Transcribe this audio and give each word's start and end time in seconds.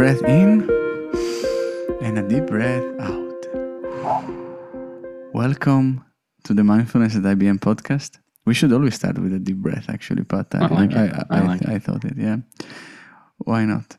breath 0.00 0.22
in 0.22 0.62
and 2.00 2.18
a 2.18 2.22
deep 2.22 2.46
breath 2.46 2.86
out. 3.00 3.40
Welcome 5.34 6.06
to 6.44 6.54
the 6.54 6.64
Mindfulness 6.64 7.16
at 7.16 7.22
IBM 7.24 7.58
podcast. 7.58 8.12
We 8.46 8.54
should 8.54 8.72
always 8.72 8.94
start 8.94 9.18
with 9.18 9.34
a 9.34 9.38
deep 9.38 9.58
breath, 9.58 9.90
actually, 9.90 10.22
but 10.22 10.54
I, 10.54 10.64
I 10.64 10.68
like 10.68 10.94
I. 10.94 11.24
I, 11.28 11.40
like 11.40 11.82
thought 11.82 12.06
it, 12.06 12.16
yeah. 12.16 12.38
Why 13.44 13.66
not? 13.66 13.98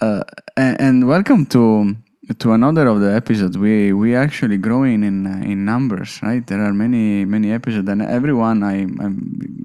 Uh, 0.00 0.22
and, 0.56 0.80
and 0.80 1.08
welcome 1.08 1.44
to 1.46 1.96
to 2.38 2.52
another 2.52 2.86
of 2.86 3.00
the 3.00 3.12
episodes. 3.12 3.58
We 3.58 3.92
we 3.92 4.14
actually 4.14 4.58
growing 4.58 5.02
in 5.02 5.26
uh, 5.26 5.42
in 5.52 5.64
numbers, 5.64 6.20
right? 6.22 6.46
There 6.46 6.62
are 6.62 6.72
many 6.72 7.24
many 7.24 7.50
episodes, 7.50 7.88
and 7.88 8.00
everyone 8.00 8.62
I, 8.62 8.84
I 9.06 9.08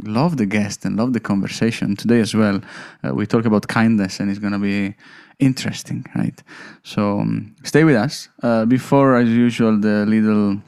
love 0.10 0.38
the 0.38 0.48
guest 0.48 0.86
and 0.86 0.98
love 0.98 1.14
the 1.14 1.20
conversation 1.20 1.96
today 1.96 2.20
as 2.20 2.34
well. 2.34 2.62
Uh, 3.04 3.14
we 3.14 3.28
talk 3.28 3.46
about 3.46 3.68
kindness, 3.68 4.20
and 4.20 4.32
it's 4.32 4.40
gonna 4.40 4.58
be 4.58 4.96
interesting, 5.40 6.06
right? 6.16 6.42
So 6.84 7.20
um, 7.20 7.56
stay 7.64 7.84
with 7.84 7.96
us. 7.96 8.30
Uh, 8.44 8.66
before, 8.66 9.16
as 9.18 9.30
usual, 9.30 9.78
the 9.80 10.06
little 10.06 10.62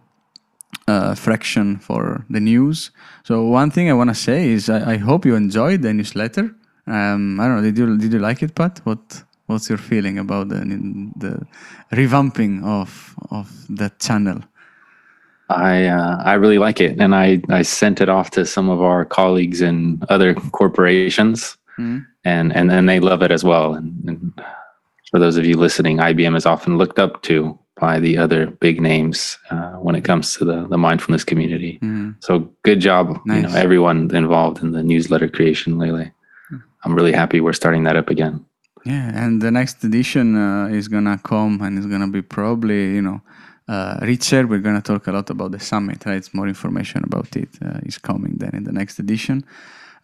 uh, 0.88 1.16
fraction 1.16 1.78
for 1.78 2.26
the 2.30 2.40
news. 2.40 2.92
So 3.24 3.44
one 3.46 3.72
thing 3.72 3.90
I 3.90 3.94
want 3.94 4.10
to 4.10 4.16
say 4.16 4.50
is 4.50 4.70
I, 4.70 4.94
I 4.94 4.98
hope 4.98 5.26
you 5.26 5.36
enjoyed 5.36 5.82
the 5.82 5.94
newsletter. 5.94 6.56
Um, 6.88 7.40
I 7.40 7.48
don't 7.48 7.58
know. 7.58 7.62
Did 7.62 7.78
you 7.78 7.98
did 7.98 8.14
you 8.14 8.20
like 8.20 8.42
it, 8.42 8.56
Pat? 8.56 8.82
What 8.84 9.24
what's 9.48 9.70
your 9.70 9.78
feeling 9.78 10.18
about 10.18 10.50
the 10.50 10.60
the 11.18 11.46
revamping 11.92 12.64
of 12.64 13.16
of 13.30 13.48
that 13.70 14.00
channel? 14.00 14.42
I 15.50 15.86
uh, 15.86 16.22
I 16.24 16.34
really 16.36 16.58
like 16.60 16.80
it, 16.80 17.00
and 17.00 17.14
I 17.16 17.42
I 17.50 17.64
sent 17.64 18.02
it 18.02 18.10
off 18.10 18.30
to 18.32 18.46
some 18.46 18.70
of 18.70 18.82
our 18.82 19.06
colleagues 19.06 19.62
in 19.62 20.02
other 20.10 20.34
corporations, 20.36 21.58
Mm. 21.80 22.06
and 22.26 22.52
and 22.56 22.72
and 22.72 22.90
they 22.90 23.00
love 23.00 23.22
it 23.22 23.32
as 23.32 23.44
well. 23.44 23.74
And, 23.74 23.94
and 24.10 24.34
for 25.12 25.20
those 25.20 25.38
of 25.38 25.46
you 25.46 25.58
listening, 25.58 25.98
IBM 25.98 26.36
is 26.36 26.46
often 26.46 26.78
looked 26.78 27.00
up 27.00 27.22
to 27.24 27.58
by 27.80 28.00
the 28.00 28.18
other 28.18 28.48
big 28.48 28.82
names 28.82 29.38
uh, 29.52 29.72
when 29.74 29.96
it 29.96 30.04
comes 30.04 30.36
to 30.38 30.46
the 30.46 30.68
the 30.68 30.78
mindfulness 30.78 31.24
community. 31.24 31.80
Mm. 31.82 32.16
So 32.20 32.52
good 32.64 32.80
job, 32.80 33.20
you 33.26 33.42
know, 33.42 33.56
everyone 33.56 34.14
involved 34.14 34.62
in 34.62 34.72
the 34.72 34.84
newsletter 34.84 35.30
creation, 35.30 35.78
Lele. 35.78 36.12
I'm 36.84 36.96
really 36.96 37.12
happy 37.12 37.42
we're 37.42 37.54
starting 37.54 37.84
that 37.84 37.98
up 37.98 38.10
again. 38.10 38.46
Yeah, 38.86 39.12
and 39.14 39.42
the 39.42 39.52
next 39.52 39.84
edition 39.84 40.38
uh, 40.38 40.68
is 40.68 40.88
gonna 40.88 41.18
come, 41.18 41.62
and 41.62 41.78
it's 41.78 41.88
gonna 41.88 42.08
be 42.08 42.22
probably 42.22 42.96
you 42.96 43.02
know 43.02 43.22
uh, 43.68 44.00
richer. 44.02 44.48
We're 44.48 44.60
gonna 44.60 44.82
talk 44.82 45.08
a 45.08 45.12
lot 45.12 45.30
about 45.30 45.52
the 45.52 45.60
summit, 45.60 46.06
right? 46.06 46.18
It's 46.18 46.34
More 46.34 46.48
information 46.48 47.04
about 47.04 47.36
it 47.36 47.50
uh, 47.62 47.80
is 47.84 47.98
coming 47.98 48.36
then 48.38 48.52
in 48.54 48.64
the 48.64 48.72
next 48.72 49.00
edition. 49.00 49.44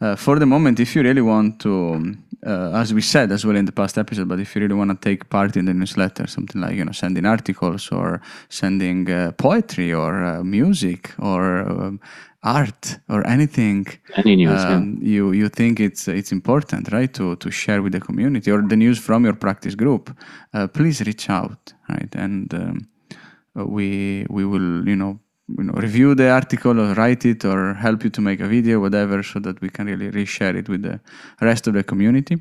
Uh, 0.02 0.16
for 0.16 0.40
the 0.40 0.46
moment, 0.46 0.80
if 0.80 0.96
you 0.96 1.02
really 1.04 1.22
want 1.22 1.60
to, 1.62 2.16
uh, 2.46 2.72
as 2.74 2.94
we 2.94 3.02
said 3.02 3.32
as 3.32 3.46
well 3.46 3.56
in 3.56 3.66
the 3.66 3.72
past 3.72 3.98
episode, 3.98 4.28
but 4.28 4.40
if 4.40 4.56
you 4.56 4.62
really 4.62 4.76
want 4.76 4.92
to 4.92 5.10
take 5.10 5.30
part 5.30 5.56
in 5.56 5.66
the 5.66 5.74
newsletter, 5.74 6.28
something 6.28 6.62
like 6.62 6.76
you 6.76 6.84
know 6.86 6.92
sending 6.92 7.26
articles 7.26 7.90
or 7.92 8.22
sending 8.50 9.10
uh, 9.10 9.32
poetry 9.38 9.94
or 9.94 10.24
uh, 10.24 10.44
music 10.44 11.12
or 11.20 11.62
um, 11.62 12.00
art 12.44 13.00
or 13.10 13.26
anything 13.26 13.88
Any 14.16 14.36
news? 14.36 14.62
yeah. 14.64 14.76
um, 14.76 15.00
you 15.02 15.32
you 15.32 15.50
think 15.50 15.80
it's 15.80 16.08
it's 16.08 16.32
important 16.32 16.92
right 16.92 17.12
to 17.14 17.36
to 17.38 17.50
share 17.50 17.82
with 17.82 17.94
the 17.94 18.00
community 18.00 18.52
or 18.52 18.62
the 18.62 18.76
news 18.76 19.00
from 19.00 19.24
your 19.24 19.34
practice 19.36 19.74
group 19.76 20.12
uh, 20.54 20.68
please 20.68 21.02
reach 21.02 21.28
out 21.30 21.74
right 21.90 22.14
and 22.16 22.54
um, 22.54 22.88
uh, 23.58 23.66
we 23.66 24.26
we 24.30 24.46
will 24.46 24.88
you 24.88 24.96
know 24.96 25.20
you 25.48 25.64
know 25.64 25.74
review 25.74 26.16
the 26.16 26.30
article 26.30 26.80
or 26.80 26.94
write 26.94 27.26
it 27.26 27.46
or 27.46 27.74
help 27.74 28.04
you 28.04 28.10
to 28.10 28.22
make 28.22 28.40
a 28.40 28.48
video 28.48 28.80
whatever 28.80 29.22
so 29.24 29.40
that 29.40 29.60
we 29.62 29.70
can 29.70 29.86
really 29.86 30.10
reshare 30.12 30.56
it 30.56 30.68
with 30.68 30.82
the 30.82 31.00
rest 31.42 31.68
of 31.68 31.74
the 31.74 31.84
community 31.84 32.38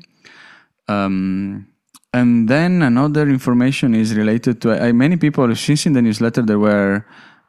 um, 0.87 1.67
and 2.13 2.47
then 2.47 2.81
another 2.81 3.27
information 3.27 3.93
is 3.93 4.15
related 4.15 4.61
to 4.61 4.71
uh, 4.71 4.93
many 4.93 5.17
people 5.17 5.55
since 5.55 5.85
in 5.85 5.93
the 5.93 6.01
newsletter 6.01 6.41
there 6.41 6.59
were 6.59 7.05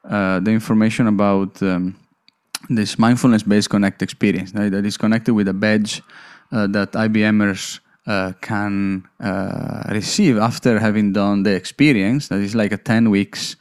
uh, 0.09 0.41
the 0.41 0.51
information 0.51 1.07
about 1.07 1.63
um, 1.63 1.97
this 2.69 2.99
mindfulness 2.99 3.43
based 3.43 3.71
connect 3.71 4.03
experience 4.03 4.53
right, 4.55 4.71
that 4.71 4.85
is 4.85 4.97
connected 4.97 5.35
with 5.35 5.49
a 5.49 5.55
badge 5.55 6.03
uh, 6.53 6.67
that 6.67 6.93
IBMers 6.93 7.81
uh, 8.07 8.33
can 8.41 9.05
uh, 9.19 9.83
receive 9.91 10.39
after 10.39 10.79
having 10.79 11.13
done 11.13 11.43
the 11.43 11.53
experience. 11.53 12.29
That 12.29 12.39
is 12.39 12.55
like 12.55 12.71
a 12.71 12.77
10 12.77 13.11
weeks 13.11 13.57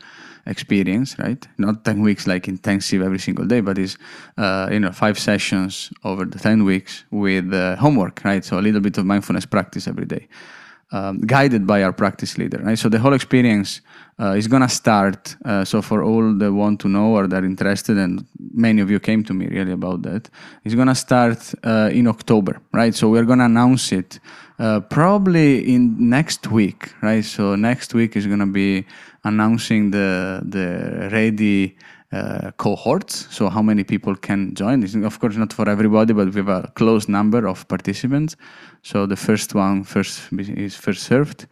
experience, 0.45 1.17
right? 1.19 1.47
Not 1.57 1.85
10 1.85 2.01
weeks 2.01 2.27
like 2.27 2.47
intensive 2.47 3.01
every 3.01 3.19
single 3.19 3.45
day, 3.45 3.61
but 3.61 3.77
it's, 3.77 3.97
uh, 4.37 4.69
you 4.71 4.79
know 4.79 4.91
five 4.91 5.17
sessions 5.17 5.91
over 6.03 6.25
the 6.25 6.39
10 6.39 6.63
weeks 6.63 7.05
with 7.11 7.53
uh, 7.53 7.75
homework, 7.77 8.21
right? 8.23 8.43
So 8.43 8.59
a 8.59 8.61
little 8.61 8.81
bit 8.81 8.97
of 8.97 9.05
mindfulness 9.05 9.45
practice 9.45 9.87
every 9.87 10.05
day 10.05 10.27
um, 10.91 11.19
guided 11.21 11.65
by 11.65 11.83
our 11.83 11.93
practice 11.93 12.37
leader. 12.37 12.59
Right? 12.59 12.77
So 12.77 12.89
the 12.89 12.99
whole 12.99 13.13
experience 13.13 13.81
uh, 14.19 14.31
is 14.31 14.47
gonna 14.47 14.69
start. 14.69 15.35
Uh, 15.43 15.65
so 15.65 15.81
for 15.81 16.03
all 16.03 16.33
the 16.33 16.53
want 16.53 16.79
to 16.81 16.87
know 16.87 17.15
or 17.15 17.27
that 17.27 17.43
are 17.43 17.45
interested, 17.45 17.97
and 17.97 18.25
many 18.53 18.81
of 18.81 18.89
you 18.89 18.99
came 18.99 19.23
to 19.23 19.33
me 19.33 19.47
really 19.47 19.71
about 19.71 20.03
that, 20.03 20.29
it's 20.63 20.75
gonna 20.75 20.95
start 20.95 21.53
uh, 21.63 21.89
in 21.91 22.07
October, 22.07 22.61
right? 22.71 22.95
So 22.95 23.09
we're 23.09 23.25
gonna 23.25 23.45
announce 23.45 23.91
it 23.91 24.19
uh, 24.59 24.79
probably 24.81 25.73
in 25.73 26.09
next 26.09 26.47
week, 26.47 26.93
right? 27.01 27.25
So 27.25 27.55
next 27.55 27.93
week 27.93 28.15
is 28.15 28.25
gonna 28.27 28.47
be 28.47 28.85
announcing 29.23 29.91
the 29.91 30.41
the 30.45 31.09
ready 31.11 31.75
uh, 32.15 32.51
cohorts. 32.57 33.27
So 33.29 33.49
how 33.49 33.61
many 33.61 33.83
people 33.83 34.15
can 34.15 34.55
join? 34.55 34.83
Is 34.83 34.95
of 34.95 35.19
course 35.19 35.35
not 35.35 35.53
for 35.53 35.67
everybody, 35.69 36.13
but 36.13 36.27
we 36.33 36.39
have 36.43 36.49
a 36.49 36.71
close 36.75 37.09
number 37.09 37.47
of 37.47 37.67
participants. 37.67 38.35
So 38.81 39.05
the 39.05 39.15
first 39.15 39.55
one 39.55 39.83
first 39.83 40.13
is 40.65 40.75
first 40.75 41.03
served, 41.03 41.47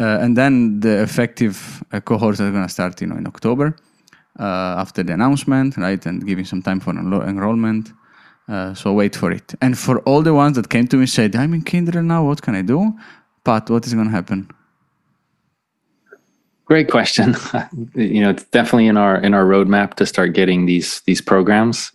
uh, 0.00 0.22
and 0.22 0.36
then 0.36 0.80
the 0.80 1.02
effective 1.02 1.82
uh, 1.92 2.00
cohorts 2.00 2.40
are 2.40 2.50
going 2.50 2.66
to 2.66 2.74
start, 2.78 3.00
you 3.00 3.06
know, 3.06 3.16
in 3.16 3.26
October 3.26 3.76
uh, 4.38 4.82
after 4.82 5.02
the 5.02 5.12
announcement, 5.12 5.76
right, 5.76 6.04
and 6.06 6.26
giving 6.26 6.44
some 6.44 6.62
time 6.62 6.80
for 6.80 6.92
enro- 6.92 7.26
enrollment. 7.26 7.92
Uh, 8.48 8.74
so 8.74 8.92
wait 8.92 9.16
for 9.16 9.30
it. 9.32 9.54
And 9.60 9.78
for 9.78 10.00
all 10.00 10.22
the 10.22 10.34
ones 10.34 10.56
that 10.56 10.68
came 10.68 10.86
to 10.88 10.96
me 10.96 11.06
said, 11.06 11.34
"I'm 11.34 11.54
in 11.54 11.62
Kyndryl 11.62 12.04
now. 12.04 12.24
What 12.24 12.42
can 12.42 12.54
I 12.54 12.62
do?" 12.62 12.92
Pat, 13.44 13.70
what 13.70 13.86
is 13.86 13.94
going 13.94 14.06
to 14.06 14.12
happen? 14.12 14.48
Great 16.66 16.90
question. 16.90 17.36
you 17.94 18.20
know, 18.20 18.30
it's 18.30 18.44
definitely 18.44 18.86
in 18.86 18.96
our 18.96 19.16
in 19.16 19.34
our 19.34 19.44
roadmap 19.44 19.94
to 19.94 20.06
start 20.06 20.32
getting 20.32 20.66
these 20.66 21.00
these 21.02 21.20
programs. 21.20 21.92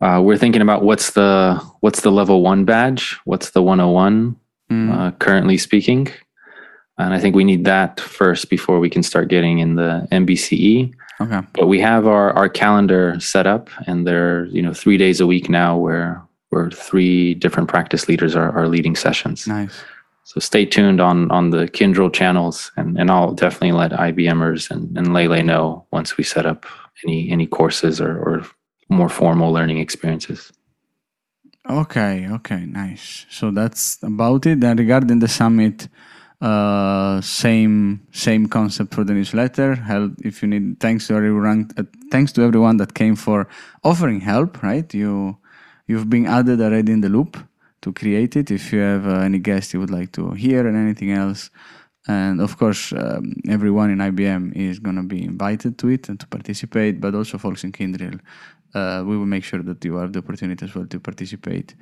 Uh, 0.00 0.20
we're 0.22 0.36
thinking 0.36 0.62
about 0.62 0.82
what's 0.84 1.12
the 1.12 1.60
what's 1.80 2.02
the 2.02 2.10
level 2.12 2.42
one 2.42 2.64
badge, 2.64 3.18
what's 3.24 3.50
the 3.50 3.62
101 3.62 4.36
Mm. 4.70 4.90
uh, 4.90 5.10
currently 5.18 5.58
speaking, 5.58 6.08
and 6.96 7.12
I 7.12 7.18
think 7.20 7.36
we 7.36 7.44
need 7.44 7.66
that 7.66 8.00
first 8.00 8.48
before 8.48 8.80
we 8.80 8.88
can 8.88 9.02
start 9.02 9.28
getting 9.28 9.58
in 9.58 9.74
the 9.74 10.08
MBCE. 10.10 10.90
Okay. 11.20 11.40
But 11.52 11.66
we 11.66 11.80
have 11.80 12.06
our 12.06 12.32
our 12.32 12.48
calendar 12.48 13.20
set 13.20 13.46
up, 13.46 13.68
and 13.86 14.06
there 14.06 14.24
are 14.40 14.44
you 14.46 14.62
know 14.62 14.72
three 14.72 14.96
days 14.96 15.20
a 15.20 15.26
week 15.26 15.50
now 15.50 15.76
where 15.76 16.22
where 16.48 16.70
three 16.70 17.34
different 17.34 17.68
practice 17.68 18.08
leaders 18.08 18.34
are, 18.34 18.50
are 18.56 18.66
leading 18.66 18.96
sessions. 18.96 19.46
Nice. 19.46 19.84
So 20.24 20.40
stay 20.40 20.64
tuned 20.64 21.00
on 21.00 21.30
on 21.30 21.50
the 21.50 21.68
Kyndryl 21.68 22.12
channels, 22.12 22.72
and, 22.76 22.98
and 22.98 23.10
I'll 23.10 23.34
definitely 23.34 23.72
let 23.72 23.92
IBMers 23.92 24.70
and, 24.70 24.96
and 24.96 25.12
Lele 25.12 25.42
know 25.42 25.86
once 25.92 26.16
we 26.16 26.24
set 26.24 26.46
up 26.46 26.64
any 27.04 27.30
any 27.30 27.46
courses 27.46 28.00
or, 28.00 28.18
or 28.18 28.46
more 28.88 29.10
formal 29.10 29.52
learning 29.52 29.78
experiences. 29.78 30.50
Okay, 31.68 32.28
okay, 32.30 32.64
nice. 32.66 33.26
So 33.30 33.50
that's 33.50 34.02
about 34.02 34.46
it. 34.46 34.64
And 34.64 34.78
regarding 34.78 35.18
the 35.18 35.28
summit, 35.28 35.88
uh, 36.40 37.20
same 37.20 38.06
same 38.10 38.46
concept 38.48 38.94
for 38.94 39.04
the 39.04 39.12
newsletter. 39.12 39.74
Help 39.74 40.12
if 40.24 40.42
you 40.42 40.48
need. 40.48 40.80
Thanks 40.80 41.06
to 41.08 41.14
everyone. 41.14 41.70
Uh, 41.76 41.84
thanks 42.10 42.32
to 42.32 42.42
everyone 42.42 42.78
that 42.78 42.94
came 42.94 43.16
for 43.16 43.46
offering 43.82 44.20
help. 44.20 44.62
Right, 44.62 44.92
you 44.94 45.36
you've 45.86 46.08
been 46.08 46.26
added 46.26 46.62
already 46.62 46.92
in 46.92 47.02
the 47.02 47.10
loop 47.10 47.36
to 47.84 47.92
create 47.92 48.32
it. 48.40 48.50
If 48.50 48.72
you 48.72 48.80
have 48.80 49.04
uh, 49.06 49.28
any 49.28 49.40
guests 49.48 49.72
you 49.74 49.80
would 49.80 49.94
like 49.98 50.10
to 50.18 50.22
hear 50.44 50.66
and 50.68 50.76
anything 50.76 51.10
else. 51.12 51.50
And 52.06 52.40
of 52.46 52.52
course, 52.58 52.92
um, 52.92 53.24
everyone 53.56 53.88
in 53.94 53.98
IBM 54.10 54.42
is 54.68 54.78
going 54.78 54.96
to 54.96 55.08
be 55.14 55.20
invited 55.32 55.78
to 55.80 55.86
it 55.88 56.02
and 56.10 56.20
to 56.20 56.26
participate, 56.26 57.00
but 57.00 57.14
also 57.14 57.38
folks 57.38 57.64
in 57.64 57.72
Kyndryl 57.72 58.20
uh, 58.74 59.02
we 59.06 59.16
will 59.16 59.26
make 59.26 59.44
sure 59.44 59.62
that 59.62 59.84
you 59.84 59.96
have 59.96 60.12
the 60.12 60.18
opportunity 60.18 60.64
as 60.64 60.74
well 60.74 60.86
to 60.86 61.00
participate 61.00 61.74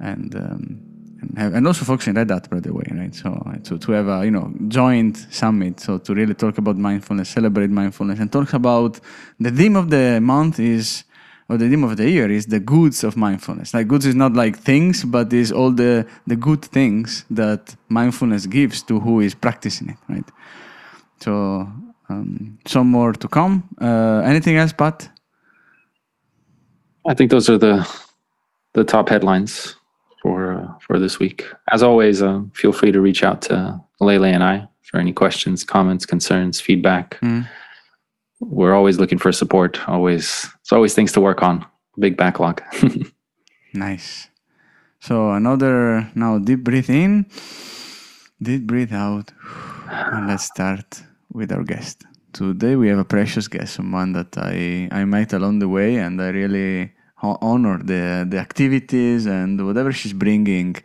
and 0.00 0.34
um, 0.36 0.80
and, 1.20 1.38
have, 1.38 1.54
and 1.54 1.66
also 1.66 1.84
folks 1.84 2.06
in 2.06 2.14
Red 2.14 2.30
Hat 2.30 2.50
by 2.50 2.60
the 2.60 2.72
way 2.72 2.84
right 2.90 3.14
so 3.14 3.30
to, 3.64 3.78
to 3.78 3.92
have 3.92 4.08
a 4.08 4.24
you 4.24 4.30
know 4.30 4.52
joint 4.68 5.16
summit 5.30 5.80
so 5.80 5.98
to 5.98 6.14
really 6.14 6.34
talk 6.34 6.58
about 6.58 6.76
mindfulness 6.76 7.30
celebrate 7.30 7.70
mindfulness 7.70 8.18
and 8.18 8.30
talk 8.30 8.52
about 8.52 9.00
the 9.40 9.50
theme 9.50 9.76
of 9.76 9.90
the 9.90 10.20
month 10.20 10.60
is 10.60 11.04
or 11.48 11.56
the 11.58 11.68
theme 11.68 11.84
of 11.84 11.96
the 11.96 12.08
year 12.08 12.30
is 12.30 12.46
the 12.46 12.60
goods 12.60 13.04
of 13.04 13.16
mindfulness 13.16 13.74
like 13.74 13.86
goods 13.88 14.06
is 14.06 14.14
not 14.14 14.32
like 14.34 14.58
things 14.58 15.04
but 15.04 15.32
is 15.32 15.52
all 15.52 15.70
the 15.70 16.06
the 16.26 16.36
good 16.36 16.62
things 16.62 17.24
that 17.30 17.76
mindfulness 17.88 18.46
gives 18.46 18.82
to 18.82 19.00
who 19.00 19.20
is 19.20 19.34
practicing 19.34 19.88
it 19.90 19.98
right 20.08 20.28
so 21.20 21.68
um, 22.08 22.58
some 22.66 22.88
more 22.88 23.12
to 23.12 23.28
come 23.28 23.62
uh, 23.80 24.20
anything 24.24 24.56
else 24.56 24.72
pat 24.72 25.08
I 27.06 27.12
think 27.12 27.30
those 27.30 27.50
are 27.50 27.58
the 27.58 27.86
the 28.72 28.84
top 28.84 29.08
headlines. 29.08 29.76
for 30.24 30.54
uh, 30.54 30.72
for 30.80 30.98
this 30.98 31.18
week. 31.18 31.44
As 31.70 31.82
always, 31.82 32.22
uh, 32.22 32.40
feel 32.54 32.72
free 32.72 32.92
to 32.92 33.00
reach 33.00 33.22
out 33.22 33.42
to 33.42 33.78
Lele 34.00 34.24
and 34.24 34.42
I 34.42 34.66
for 34.82 34.98
any 34.98 35.12
questions, 35.12 35.64
comments, 35.64 36.06
concerns, 36.06 36.60
feedback. 36.60 37.20
Mm. 37.20 37.46
We're 38.48 38.74
always 38.74 38.98
looking 38.98 39.18
for 39.18 39.32
support. 39.32 39.86
Always, 39.88 40.48
it's 40.60 40.72
always 40.72 40.94
things 40.94 41.12
to 41.12 41.20
work 41.20 41.42
on. 41.42 41.64
Big 41.98 42.16
backlog. 42.16 42.62
Nice. 43.74 44.28
So 45.00 45.32
another 45.32 46.08
now 46.14 46.38
deep 46.38 46.62
breathe 46.62 46.88
in, 46.88 47.26
deep 48.40 48.66
breathe 48.66 48.92
out, 48.92 49.32
and 49.90 50.28
let's 50.28 50.44
start 50.44 51.02
with 51.32 51.50
our 51.50 51.64
guest. 51.64 52.04
Today 52.32 52.76
we 52.76 52.88
have 52.88 52.98
a 52.98 53.04
precious 53.04 53.48
guest, 53.48 53.74
someone 53.74 54.12
that 54.12 54.38
I 54.38 54.88
I 54.92 55.04
met 55.04 55.32
along 55.32 55.58
the 55.58 55.68
way, 55.68 55.96
and 55.96 56.22
I 56.22 56.28
really 56.28 56.92
honor 57.20 57.78
the 57.78 58.24
the 58.30 58.38
activities 58.38 59.26
and 59.26 59.66
whatever 59.66 59.90
she's 59.92 60.12
bringing 60.12 60.76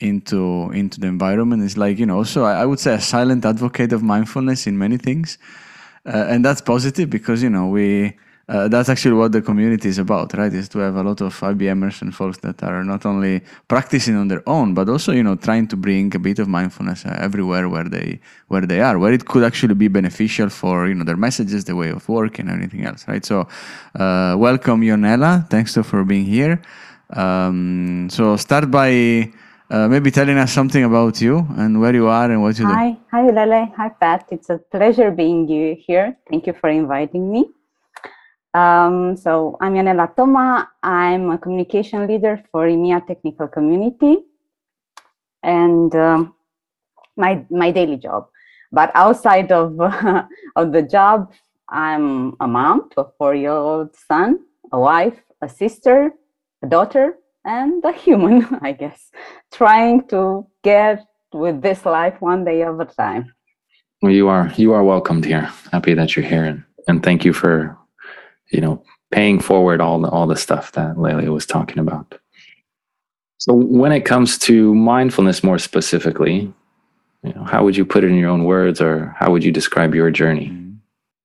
into 0.00 0.70
into 0.72 1.00
the 1.00 1.06
environment. 1.06 1.62
Is 1.62 1.78
like 1.78 1.98
you 1.98 2.06
know, 2.06 2.24
so 2.24 2.44
I, 2.44 2.62
I 2.62 2.64
would 2.66 2.78
say 2.78 2.92
a 2.94 3.00
silent 3.00 3.44
advocate 3.46 3.92
of 3.94 4.02
mindfulness 4.02 4.66
in 4.66 4.76
many 4.76 4.98
things, 4.98 5.38
uh, 6.06 6.26
and 6.28 6.44
that's 6.44 6.60
positive 6.60 7.08
because 7.10 7.42
you 7.42 7.50
know 7.50 7.66
we 7.68 8.14
uh, 8.48 8.68
that's 8.68 8.90
actually 8.90 9.14
what 9.14 9.32
the 9.32 9.40
community 9.40 9.88
is 9.88 9.98
about, 9.98 10.34
right? 10.34 10.52
Is 10.52 10.68
to 10.70 10.78
have 10.80 10.96
a 10.96 11.02
lot 11.02 11.22
of 11.22 11.38
IBMers 11.40 12.02
and 12.02 12.14
folks 12.14 12.38
that 12.38 12.62
are 12.62 12.84
not 12.84 13.06
only 13.06 13.40
practicing 13.68 14.16
on 14.16 14.28
their 14.28 14.46
own, 14.46 14.74
but 14.74 14.88
also 14.88 15.12
you 15.12 15.22
know 15.22 15.34
trying 15.34 15.66
to 15.68 15.76
bring 15.76 16.14
a 16.14 16.18
bit 16.18 16.38
of 16.38 16.46
mindfulness 16.46 17.06
uh, 17.06 17.16
everywhere 17.18 17.68
where 17.70 17.84
they 17.84 18.20
where 18.48 18.66
they 18.66 18.80
are, 18.80 18.98
where 18.98 19.14
it 19.14 19.24
could 19.24 19.44
actually 19.44 19.74
be 19.74 19.88
beneficial 19.88 20.50
for 20.50 20.86
you 20.86 20.94
know 20.94 21.04
their 21.04 21.16
messages, 21.16 21.64
the 21.64 21.74
way 21.74 21.88
of 21.88 22.06
work, 22.08 22.38
and 22.38 22.50
everything 22.50 22.84
else, 22.84 23.08
right? 23.08 23.24
So, 23.24 23.48
uh, 23.94 24.36
welcome, 24.38 24.82
Yonela, 24.82 25.48
Thanks 25.48 25.74
for 25.74 26.04
being 26.04 26.26
here. 26.26 26.60
Um, 27.10 28.08
so, 28.10 28.36
start 28.36 28.70
by 28.70 29.32
uh, 29.70 29.88
maybe 29.88 30.10
telling 30.10 30.36
us 30.38 30.52
something 30.52 30.84
about 30.84 31.20
you 31.20 31.46
and 31.56 31.80
where 31.80 31.94
you 31.94 32.06
are 32.06 32.30
and 32.30 32.42
what 32.42 32.58
you 32.58 32.66
do. 32.66 32.72
Hi, 32.72 32.96
hi 33.10 33.30
Lele, 33.30 33.72
hi 33.76 33.88
Pat. 33.88 34.26
It's 34.30 34.50
a 34.50 34.58
pleasure 34.58 35.10
being 35.10 35.48
you 35.48 35.76
here. 35.78 36.16
Thank 36.28 36.46
you 36.46 36.52
for 36.52 36.68
inviting 36.68 37.30
me. 37.30 37.50
Um, 38.52 39.16
so 39.16 39.56
I'm 39.60 39.74
Yanela 39.74 40.14
Toma. 40.14 40.70
I'm 40.82 41.30
a 41.30 41.38
communication 41.38 42.06
leader 42.06 42.42
for 42.52 42.68
EMEA 42.68 43.06
Technical 43.06 43.48
Community, 43.48 44.18
and 45.42 45.94
um, 45.96 46.34
my 47.16 47.44
my 47.50 47.70
daily 47.70 47.96
job. 47.96 48.28
But 48.70 48.92
outside 48.94 49.50
of 49.50 49.80
of 50.56 50.72
the 50.72 50.82
job, 50.82 51.32
I'm 51.68 52.36
a 52.40 52.46
mom 52.46 52.90
to 52.90 53.00
a 53.00 53.10
four-year-old 53.18 53.96
son, 53.96 54.40
a 54.72 54.78
wife, 54.78 55.18
a 55.40 55.48
sister, 55.48 56.12
a 56.62 56.66
daughter, 56.68 57.16
and 57.44 57.84
a 57.84 57.92
human, 57.92 58.46
I 58.62 58.72
guess, 58.72 59.10
trying 59.52 60.06
to 60.08 60.46
get 60.62 61.04
with 61.32 61.62
this 61.62 61.84
life 61.84 62.20
one 62.20 62.44
day 62.44 62.62
at 62.62 62.80
a 62.80 62.84
time. 62.84 63.34
well, 64.02 64.12
you 64.12 64.28
are 64.28 64.52
you 64.56 64.72
are 64.72 64.84
welcomed 64.84 65.24
here. 65.24 65.50
Happy 65.72 65.94
that 65.94 66.14
you're 66.14 66.24
here, 66.24 66.44
and, 66.44 66.64
and 66.88 67.02
thank 67.02 67.24
you 67.24 67.32
for 67.32 67.76
you 68.50 68.60
know 68.60 68.82
paying 69.10 69.40
forward 69.40 69.80
all 69.80 70.00
the 70.00 70.08
all 70.08 70.26
the 70.26 70.36
stuff 70.36 70.72
that 70.72 70.98
Lelia 70.98 71.32
was 71.32 71.46
talking 71.46 71.78
about. 71.78 72.18
So 73.38 73.52
when 73.52 73.92
it 73.92 74.04
comes 74.06 74.38
to 74.38 74.74
mindfulness 74.74 75.44
more 75.44 75.58
specifically, 75.58 76.52
you 77.22 77.32
know, 77.34 77.44
how 77.44 77.64
would 77.64 77.76
you 77.76 77.84
put 77.84 78.04
it 78.04 78.08
in 78.08 78.16
your 78.16 78.30
own 78.30 78.44
words 78.44 78.80
or 78.80 79.14
how 79.18 79.30
would 79.32 79.44
you 79.44 79.52
describe 79.52 79.94
your 79.94 80.10
journey? 80.10 80.56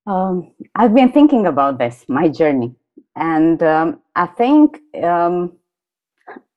Um, 0.06 0.50
I've 0.74 0.94
been 0.94 1.12
thinking 1.12 1.46
about 1.46 1.78
this, 1.78 2.04
my 2.08 2.28
journey, 2.28 2.74
and 3.16 3.62
um, 3.62 4.00
I 4.16 4.26
think 4.26 4.80
um, 5.02 5.52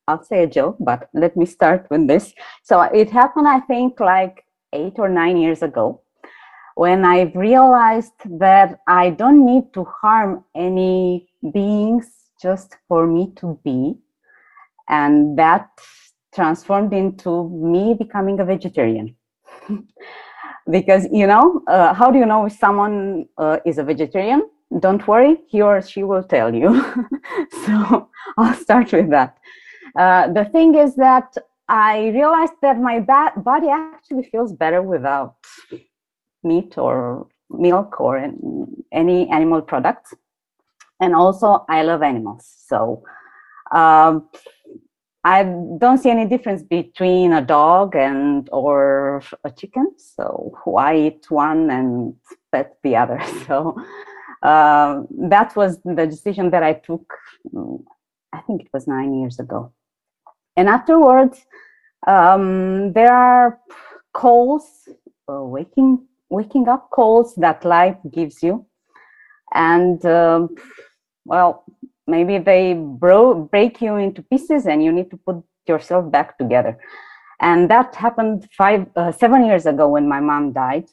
I'll 0.07 0.23
say 0.23 0.44
a 0.44 0.47
joke, 0.47 0.77
but 0.79 1.09
let 1.13 1.38
me 1.38 1.45
start 1.45 1.88
with 1.89 2.07
this. 2.07 2.33
So 2.63 2.81
it 2.81 3.09
happened, 3.09 3.47
I 3.47 3.61
think, 3.61 4.00
like 4.00 4.44
eight 4.73 4.94
or 4.97 5.07
nine 5.07 5.38
years 5.38 5.61
ago, 5.61 6.01
when 6.75 7.05
I 7.05 7.31
realized 7.35 8.13
that 8.39 8.79
I 8.88 9.11
don't 9.11 9.45
need 9.45 9.73
to 9.73 9.85
harm 9.85 10.44
any 10.55 11.29
beings 11.53 12.09
just 12.41 12.75
for 12.88 13.07
me 13.07 13.31
to 13.38 13.59
be, 13.63 13.95
and 14.89 15.38
that 15.38 15.69
transformed 16.35 16.94
into 16.94 17.50
me 17.50 17.94
becoming 17.94 18.39
a 18.39 18.45
vegetarian. 18.45 19.15
because 20.69 21.07
you 21.11 21.27
know 21.27 21.61
uh, 21.67 21.94
how 21.94 22.09
do 22.09 22.17
you 22.17 22.25
know 22.25 22.45
if 22.45 22.53
someone 22.53 23.25
uh, 23.38 23.57
is 23.65 23.77
a 23.77 23.83
vegetarian 23.83 24.50
don't 24.79 25.07
worry 25.07 25.41
he 25.47 25.61
or 25.61 25.81
she 25.81 26.03
will 26.03 26.23
tell 26.23 26.53
you 26.53 26.69
so 27.65 28.09
i'll 28.38 28.55
start 28.55 28.91
with 28.94 29.09
that 29.09 29.38
uh, 29.98 30.31
the 30.34 30.45
thing 30.45 30.75
is 30.75 30.95
that 30.95 31.36
i 31.69 32.07
realized 32.10 32.54
that 32.62 32.80
my 32.80 33.00
ba- 33.00 33.34
body 33.38 33.68
actually 33.69 34.24
feels 34.24 34.54
better 34.54 34.81
without 34.81 35.36
meat 36.44 36.78
or 36.78 37.28
milk 37.50 38.00
or 38.00 38.18
an- 38.18 38.84
any 38.92 39.30
animal 39.30 39.62
products 39.62 40.13
and 41.00 41.16
also 41.16 41.66
i 41.69 41.81
love 41.84 42.01
animals 42.01 42.45
so 42.68 43.04
um, 43.72 44.30
I 45.24 45.44
don't 45.78 46.00
see 46.00 46.10
any 46.10 46.25
difference 46.28 46.63
between 46.63 47.31
a 47.31 47.42
dog 47.42 47.96
and 47.96 48.50
or 48.51 49.24
a 49.46 49.51
chicken. 49.51 49.94
So 49.98 50.54
why 50.66 50.98
eat 50.98 51.31
one 51.31 51.69
and 51.72 52.16
pet 52.51 52.78
the 52.84 52.96
other? 52.98 53.19
So 53.48 53.75
uh, 54.42 55.04
that 55.30 55.56
was 55.56 55.80
the 55.86 56.06
decision 56.06 56.50
that 56.50 56.63
I 56.63 56.74
took. 56.74 57.13
mm, 57.54 57.81
I 58.34 58.42
think 58.42 58.63
it 58.63 58.68
was 58.74 58.86
nine 58.88 59.18
years 59.18 59.39
ago. 59.39 59.72
And 60.55 60.69
afterwards, 60.69 61.45
um, 62.07 62.94
there 62.94 63.13
are 63.13 63.59
calls, 64.13 64.88
uh, 65.29 65.44
waking 65.44 66.07
waking 66.29 66.67
up 66.67 66.89
calls 66.89 67.35
that 67.35 67.63
life 67.63 67.97
gives 68.11 68.41
you, 68.41 68.65
and 69.53 70.03
um, 70.05 70.50
well, 71.25 71.63
maybe 72.07 72.38
they 72.38 72.73
bro- 72.73 73.35
break 73.35 73.81
you 73.81 73.95
into 73.95 74.21
pieces 74.23 74.65
and 74.65 74.83
you 74.83 74.91
need 74.91 75.09
to 75.11 75.17
put 75.17 75.44
yourself 75.67 76.11
back 76.11 76.38
together. 76.38 76.77
And 77.39 77.69
that 77.69 77.95
happened 77.95 78.47
five 78.57 78.88
uh, 78.95 79.11
seven 79.11 79.45
years 79.45 79.65
ago 79.65 79.88
when 79.88 80.07
my 80.07 80.19
mom 80.19 80.53
died. 80.53 80.85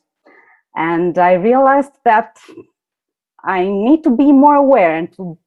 And 0.76 1.18
i 1.18 1.32
realized 1.32 1.92
that 2.04 2.38
i 3.44 3.64
need 3.64 4.04
to 4.04 4.10
be 4.10 4.30
more 4.32 4.54
aware 4.54 4.96
and 4.96 5.12
to 5.16 5.38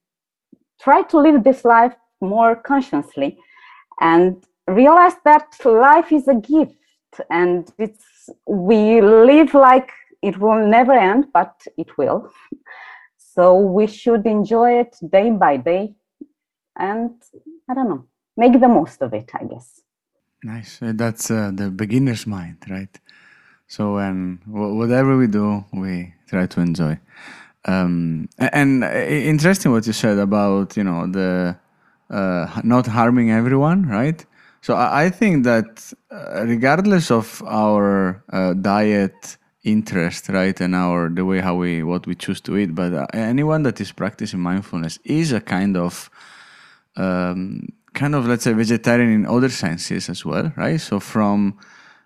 try 0.82 1.02
to 1.04 1.18
live 1.20 1.44
this 1.44 1.64
life 1.64 1.96
more 2.22 2.56
consciously 2.56 3.38
and 4.02 4.46
realize 4.68 5.16
that 5.26 5.48
life 5.66 6.12
is 6.12 6.28
a 6.28 6.36
gift 6.36 6.76
and 7.30 7.72
it's 7.78 8.30
we 8.48 9.02
live 9.02 9.54
like 9.54 9.92
it 10.22 10.38
will 10.40 10.66
never 10.68 10.94
end 10.94 11.28
but 11.34 11.54
it 11.78 11.98
will 11.98 12.32
so 13.18 13.58
we 13.58 13.86
should 13.88 14.26
enjoy 14.26 14.80
it 14.80 14.96
day 15.12 15.30
by 15.30 15.58
day 15.58 15.94
and 16.78 17.12
i 17.70 17.74
don't 17.74 17.90
know 17.90 18.06
make 18.38 18.60
the 18.60 18.68
most 18.68 19.02
of 19.02 19.14
it 19.14 19.30
i 19.36 19.44
guess 19.44 19.84
Nice. 20.44 20.82
Uh, 20.82 20.92
That's 20.94 21.32
uh, 21.32 21.52
the 21.54 21.70
beginner's 21.72 22.28
mind, 22.28 22.58
right? 22.70 23.00
So 23.68 23.98
wh- 24.46 24.76
whatever 24.78 25.18
we 25.18 25.28
do, 25.28 25.64
we 25.74 26.14
try 26.28 26.48
to 26.48 26.60
enjoy. 26.62 27.00
Um, 27.66 28.28
and 28.38 28.84
uh, 28.84 28.88
interesting 28.88 29.72
what 29.72 29.88
you 29.88 29.94
said 29.94 30.18
about 30.18 30.76
you 30.76 30.84
know 30.84 31.08
the 31.08 31.56
uh, 32.14 32.62
not 32.64 32.86
harming 32.86 33.32
everyone, 33.32 33.88
right? 33.88 34.26
So 34.62 34.76
I, 34.76 35.06
I 35.06 35.10
think 35.10 35.44
that 35.44 35.94
uh, 36.12 36.46
regardless 36.46 37.12
of 37.12 37.44
our 37.46 38.24
uh, 38.32 38.54
diet 38.54 39.38
interest, 39.64 40.30
right, 40.30 40.60
and 40.62 40.76
our 40.76 41.10
the 41.10 41.26
way 41.26 41.40
how 41.40 41.56
we 41.56 41.84
what 41.84 42.06
we 42.06 42.16
choose 42.16 42.42
to 42.42 42.58
eat, 42.58 42.76
but 42.76 42.94
uh, 42.94 43.08
anyone 43.14 43.64
that 43.64 43.82
is 43.82 43.92
practicing 43.92 44.40
mindfulness 44.40 45.00
is 45.04 45.32
a 45.32 45.42
kind 45.42 45.76
of 45.76 46.10
um, 46.96 47.68
kind 47.94 48.16
of 48.16 48.28
let's 48.28 48.44
say 48.44 48.54
vegetarian 48.54 49.12
in 49.12 49.26
other 49.26 49.50
senses 49.50 50.10
as 50.10 50.26
well, 50.26 50.54
right? 50.56 50.80
So 50.80 51.00
from 51.00 51.58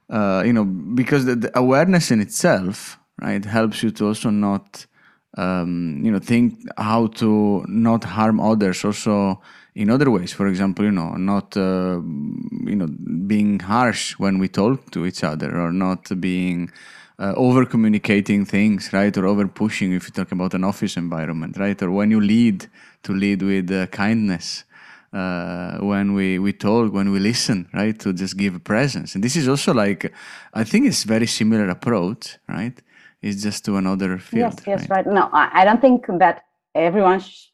uh, 0.10 0.44
you 0.46 0.54
know 0.54 0.66
because 0.66 1.26
the, 1.26 1.36
the 1.36 1.60
awareness 1.60 2.12
in 2.12 2.22
itself, 2.22 2.98
right, 3.22 3.44
helps 3.44 3.84
you 3.84 3.92
to 3.92 4.08
also 4.08 4.30
not 4.30 4.86
um, 5.38 6.02
you 6.04 6.12
know 6.12 6.20
think 6.20 6.60
how 6.78 7.08
to 7.22 7.66
not 7.68 8.04
harm 8.04 8.40
others 8.40 8.86
also 8.86 9.42
in 9.78 9.90
other 9.90 10.10
ways. 10.10 10.34
For 10.34 10.48
example, 10.48 10.86
you 10.86 10.92
know 10.92 11.12
not 11.16 11.56
uh, 11.56 12.02
you 12.72 12.78
know 12.80 12.90
being 13.34 13.60
harsh 13.60 14.04
when 14.24 14.40
we 14.40 14.48
talk 14.48 14.92
to 14.92 15.06
each 15.06 15.24
other 15.24 15.50
or 15.64 15.72
not 15.72 16.02
being 16.20 16.72
uh, 17.20 17.34
over 17.36 17.66
communicating 17.66 18.46
things, 18.46 18.92
right? 18.94 19.16
Or 19.18 19.26
over 19.26 19.48
pushing 19.48 19.94
if 19.94 20.04
you 20.08 20.12
talk 20.12 20.32
about 20.32 20.54
an 20.54 20.64
office 20.64 20.98
environment, 20.98 21.58
right? 21.58 21.82
Or 21.82 21.92
when 21.92 22.12
you 22.12 22.22
lead, 22.22 22.68
to 23.04 23.14
lead 23.14 23.42
with 23.42 23.72
uh, 23.72 23.88
kindness. 23.88 24.64
Uh, 25.14 25.78
when 25.80 26.14
we, 26.14 26.38
we 26.38 26.52
talk, 26.52 26.94
when 26.94 27.12
we 27.12 27.18
listen, 27.18 27.68
right? 27.74 27.98
To 27.98 28.12
just 28.12 28.38
give 28.38 28.62
presence. 28.66 29.16
And 29.16 29.24
this 29.24 29.38
is 29.38 29.48
also 29.48 29.74
like, 29.74 30.14
I 30.54 30.66
think 30.66 30.86
it's 30.86 31.06
very 31.06 31.26
similar 31.26 31.70
approach, 31.70 32.38
right? 32.48 32.78
It's 33.22 33.42
just 33.42 33.64
to 33.66 33.78
another 33.78 34.20
field. 34.20 34.60
yes 34.68 34.68
yes 34.68 34.90
right 34.90 35.08
no 35.08 35.30
i, 35.32 35.66
don't 35.66 35.82
think 35.82 36.06
that 36.20 36.44
everyone 36.76 37.20
sh- 37.20 37.48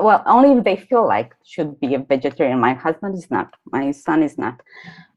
well, 0.00 0.22
only 0.26 0.58
if 0.58 0.64
they 0.64 0.76
feel 0.76 1.06
like 1.06 1.34
should 1.44 1.78
be 1.80 1.94
a 1.94 1.98
vegetarian. 1.98 2.58
My 2.60 2.74
husband 2.74 3.16
is 3.16 3.30
not. 3.30 3.54
My 3.72 3.92
son 3.92 4.22
is 4.22 4.38
not. 4.38 4.60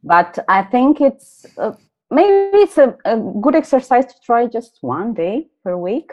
But 0.03 0.39
I 0.48 0.63
think 0.63 1.01
it's 1.01 1.46
uh, 1.57 1.74
maybe 2.12 2.57
it's 2.57 2.77
a, 2.77 2.96
a, 3.05 3.17
good 3.17 3.55
exercise 3.55 4.05
to 4.05 4.15
try 4.24 4.46
just 4.46 4.77
one 4.81 5.13
day 5.13 5.48
per 5.63 5.75
week 5.75 6.12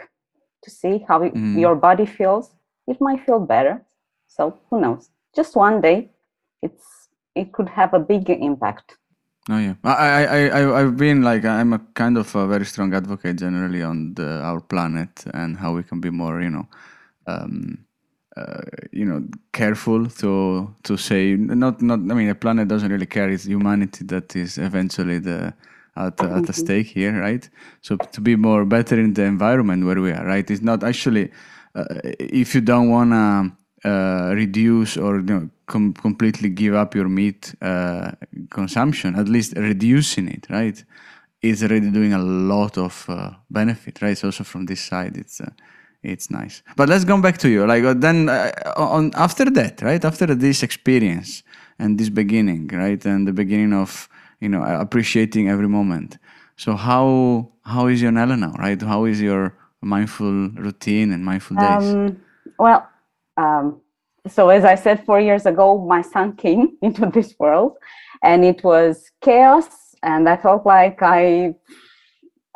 to 0.63 0.69
see 0.69 1.05
how 1.07 1.19
mm. 1.19 1.59
your 1.59 1.75
body 1.75 2.05
feels. 2.05 2.51
It 2.87 2.99
might 2.99 3.25
feel 3.25 3.39
better. 3.39 3.85
So 4.27 4.59
who 4.69 4.81
knows? 4.81 5.09
Just 5.35 5.55
one 5.55 5.81
day, 5.81 6.09
it's 6.61 7.09
it 7.35 7.51
could 7.51 7.69
have 7.69 7.93
a 7.93 7.99
big 7.99 8.29
impact. 8.29 8.97
Oh 9.49 9.59
yeah, 9.59 9.75
I 9.83 10.25
I 10.25 10.47
I 10.47 10.81
I've 10.81 10.97
been 10.97 11.21
like 11.21 11.45
I'm 11.45 11.73
a 11.73 11.79
kind 11.93 12.17
of 12.17 12.35
a 12.35 12.47
very 12.47 12.65
strong 12.65 12.93
advocate 12.93 13.37
generally 13.37 13.83
on 13.83 14.15
the, 14.15 14.41
our 14.41 14.59
planet 14.59 15.23
and 15.33 15.55
how 15.57 15.73
we 15.73 15.83
can 15.83 16.01
be 16.01 16.09
more 16.09 16.41
you 16.41 16.49
know, 16.49 16.67
um, 17.27 17.85
uh, 18.37 18.61
you 18.91 19.05
know, 19.05 19.23
careful 19.53 20.07
to 20.07 20.73
to 20.83 20.97
say 20.97 21.35
not 21.35 21.81
not. 21.81 21.99
I 21.99 22.13
mean, 22.13 22.27
the 22.27 22.35
planet 22.35 22.67
doesn't 22.67 22.91
really 22.91 23.05
care. 23.05 23.29
It's 23.29 23.45
humanity 23.45 24.03
that 24.05 24.35
is 24.35 24.57
eventually 24.57 25.19
the 25.19 25.53
at, 25.95 26.21
at 26.21 26.45
the 26.45 26.53
stake 26.53 26.87
here, 26.87 27.19
right? 27.19 27.49
So 27.81 27.95
to 27.97 28.21
be 28.21 28.35
more 28.35 28.65
better 28.65 28.99
in 28.99 29.13
the 29.13 29.23
environment 29.23 29.85
where 29.85 30.01
we 30.01 30.11
are, 30.11 30.25
right? 30.25 30.49
It's 30.49 30.61
not 30.61 30.83
actually 30.83 31.31
uh, 31.75 31.85
if 32.03 32.55
you 32.55 32.61
don't 32.61 32.89
wanna 32.89 33.55
uh, 33.83 34.33
reduce 34.35 34.97
or 34.97 35.17
you 35.17 35.23
know, 35.23 35.49
com- 35.67 35.93
completely 35.93 36.49
give 36.49 36.73
up 36.73 36.95
your 36.95 37.07
meat 37.07 37.53
uh, 37.61 38.11
consumption, 38.49 39.15
at 39.15 39.29
least 39.29 39.53
reducing 39.55 40.27
it, 40.27 40.47
right, 40.49 40.83
is 41.41 41.63
already 41.63 41.91
doing 41.91 42.13
a 42.13 42.19
lot 42.19 42.77
of 42.77 43.05
uh, 43.09 43.31
benefit, 43.49 44.01
right? 44.01 44.17
So 44.17 44.27
also 44.29 44.43
from 44.43 44.65
this 44.65 44.81
side, 44.81 45.17
it's 45.17 45.39
uh, 45.39 45.51
it's 46.05 46.29
nice. 46.29 46.63
But 46.75 46.89
let's 46.89 47.05
go 47.05 47.19
back 47.21 47.37
to 47.39 47.49
you. 47.49 47.65
Like 47.65 47.83
uh, 47.83 47.93
then 47.93 48.29
uh, 48.29 48.51
on 48.77 49.11
after 49.15 49.45
that, 49.51 49.81
right? 49.81 50.03
After 50.03 50.27
this 50.35 50.63
experience 50.63 51.43
and 51.79 51.97
this 51.97 52.09
beginning, 52.09 52.67
right, 52.67 53.03
and 53.05 53.27
the 53.27 53.33
beginning 53.33 53.73
of 53.73 54.09
you 54.39 54.49
know 54.49 54.63
appreciating 54.63 55.49
every 55.49 55.67
moment. 55.67 56.17
So 56.57 56.75
how 56.75 57.51
how 57.63 57.87
is 57.87 58.01
your 58.01 58.11
Nella 58.11 58.37
now, 58.37 58.53
right? 58.57 58.81
How 58.81 59.05
is 59.05 59.21
your 59.21 59.57
mindful 59.81 60.49
routine 60.49 61.11
and 61.11 61.23
mindful 61.23 61.57
days? 61.57 61.93
Um, 61.93 62.21
well. 62.57 62.89
Um, 63.37 63.81
so 64.27 64.49
as 64.49 64.65
I 64.65 64.75
said, 64.75 65.05
four 65.05 65.19
years 65.19 65.45
ago, 65.45 65.77
my 65.77 66.01
son 66.01 66.35
came 66.35 66.77
into 66.81 67.05
this 67.07 67.35
world, 67.39 67.77
and 68.23 68.43
it 68.43 68.63
was 68.63 69.11
chaos, 69.21 69.95
and 70.03 70.27
I 70.27 70.37
felt 70.37 70.65
like 70.65 71.01
I, 71.01 71.55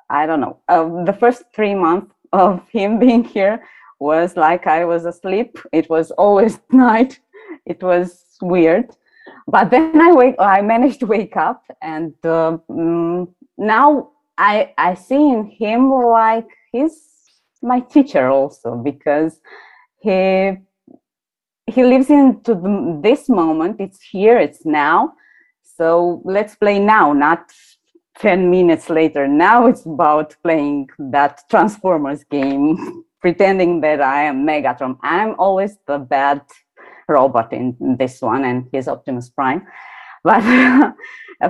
I 0.10 0.26
don't 0.26 0.42
know, 0.42 0.58
uh, 0.68 1.04
the 1.04 1.14
first 1.14 1.44
three 1.54 1.76
months 1.76 2.14
of 2.34 2.68
him 2.70 3.00
being 3.00 3.24
here 3.24 3.64
was 4.00 4.38
like 4.38 4.68
I 4.68 4.86
was 4.86 5.06
asleep. 5.06 5.60
It 5.72 5.90
was 5.90 6.12
always 6.12 6.60
night. 6.72 7.20
It 7.66 7.82
was 7.84 8.26
weird, 8.42 8.90
but 9.48 9.70
then 9.72 10.00
I 10.00 10.14
wake. 10.14 10.36
I 10.40 10.62
managed 10.62 11.00
to 11.02 11.06
wake 11.06 11.36
up, 11.36 11.64
and 11.82 12.14
uh, 12.26 12.58
now 13.58 14.12
I 14.38 14.74
I 14.78 14.94
see 14.94 15.30
in 15.30 15.46
him 15.46 15.92
like 15.92 16.48
he's 16.72 17.10
my 17.62 17.82
teacher 17.82 18.30
also 18.30 18.76
because 18.76 19.40
he 20.02 20.58
he 21.68 21.84
lives 21.84 22.10
into 22.10 22.56
the, 22.56 23.00
this 23.04 23.30
moment 23.30 23.76
it's 23.80 24.02
here 24.02 24.38
it's 24.38 24.66
now 24.66 25.14
so 25.62 26.22
let's 26.26 26.56
play 26.56 26.80
now 26.80 27.14
not 27.14 27.52
10 28.20 28.50
minutes 28.50 28.90
later 28.90 29.28
now 29.28 29.68
it's 29.68 29.86
about 29.86 30.36
playing 30.44 30.88
that 30.98 31.42
transformers 31.50 32.24
game 32.26 33.04
pretending 33.22 33.82
that 33.82 34.02
i 34.02 34.24
am 34.24 34.46
megatron. 34.46 34.98
I'm 35.02 35.36
always 35.40 35.78
the 35.88 35.98
bad 35.98 36.42
robot 37.08 37.52
in 37.54 37.76
this 37.98 38.22
one 38.22 38.46
and 38.46 38.68
he's 38.72 38.88
optimus 38.88 39.30
prime. 39.30 39.66
But 40.24 40.96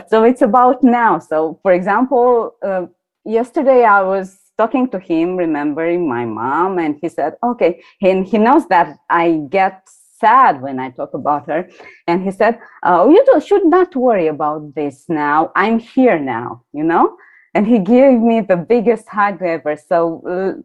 so 0.09 0.23
it's 0.23 0.43
about 0.43 0.83
now. 0.83 1.17
So 1.17 1.59
for 1.63 1.73
example 1.73 2.55
uh, 2.63 2.85
yesterday 3.25 3.83
i 3.83 4.01
was 4.01 4.37
talking 4.57 4.89
to 4.89 4.99
him 4.99 5.37
remembering 5.37 6.07
my 6.07 6.25
mom 6.25 6.79
and 6.79 6.97
he 7.01 7.09
said 7.09 7.33
okay 7.43 7.81
and 8.01 8.25
he 8.25 8.37
knows 8.37 8.67
that 8.67 8.97
i 9.09 9.41
get 9.49 9.87
sad 10.19 10.61
when 10.61 10.79
I 10.79 10.89
talk 10.91 11.13
about 11.13 11.47
her. 11.47 11.69
And 12.07 12.23
he 12.23 12.31
said, 12.31 12.59
oh, 12.83 13.09
You 13.09 13.41
should 13.41 13.65
not 13.65 13.95
worry 13.95 14.27
about 14.27 14.75
this 14.75 15.05
now. 15.07 15.51
I'm 15.55 15.79
here 15.79 16.19
now, 16.19 16.63
you 16.73 16.83
know? 16.83 17.17
And 17.53 17.65
he 17.65 17.79
gave 17.79 18.19
me 18.19 18.41
the 18.41 18.57
biggest 18.57 19.07
hug 19.07 19.41
ever. 19.41 19.75
So 19.75 20.21
uh, 20.27 20.61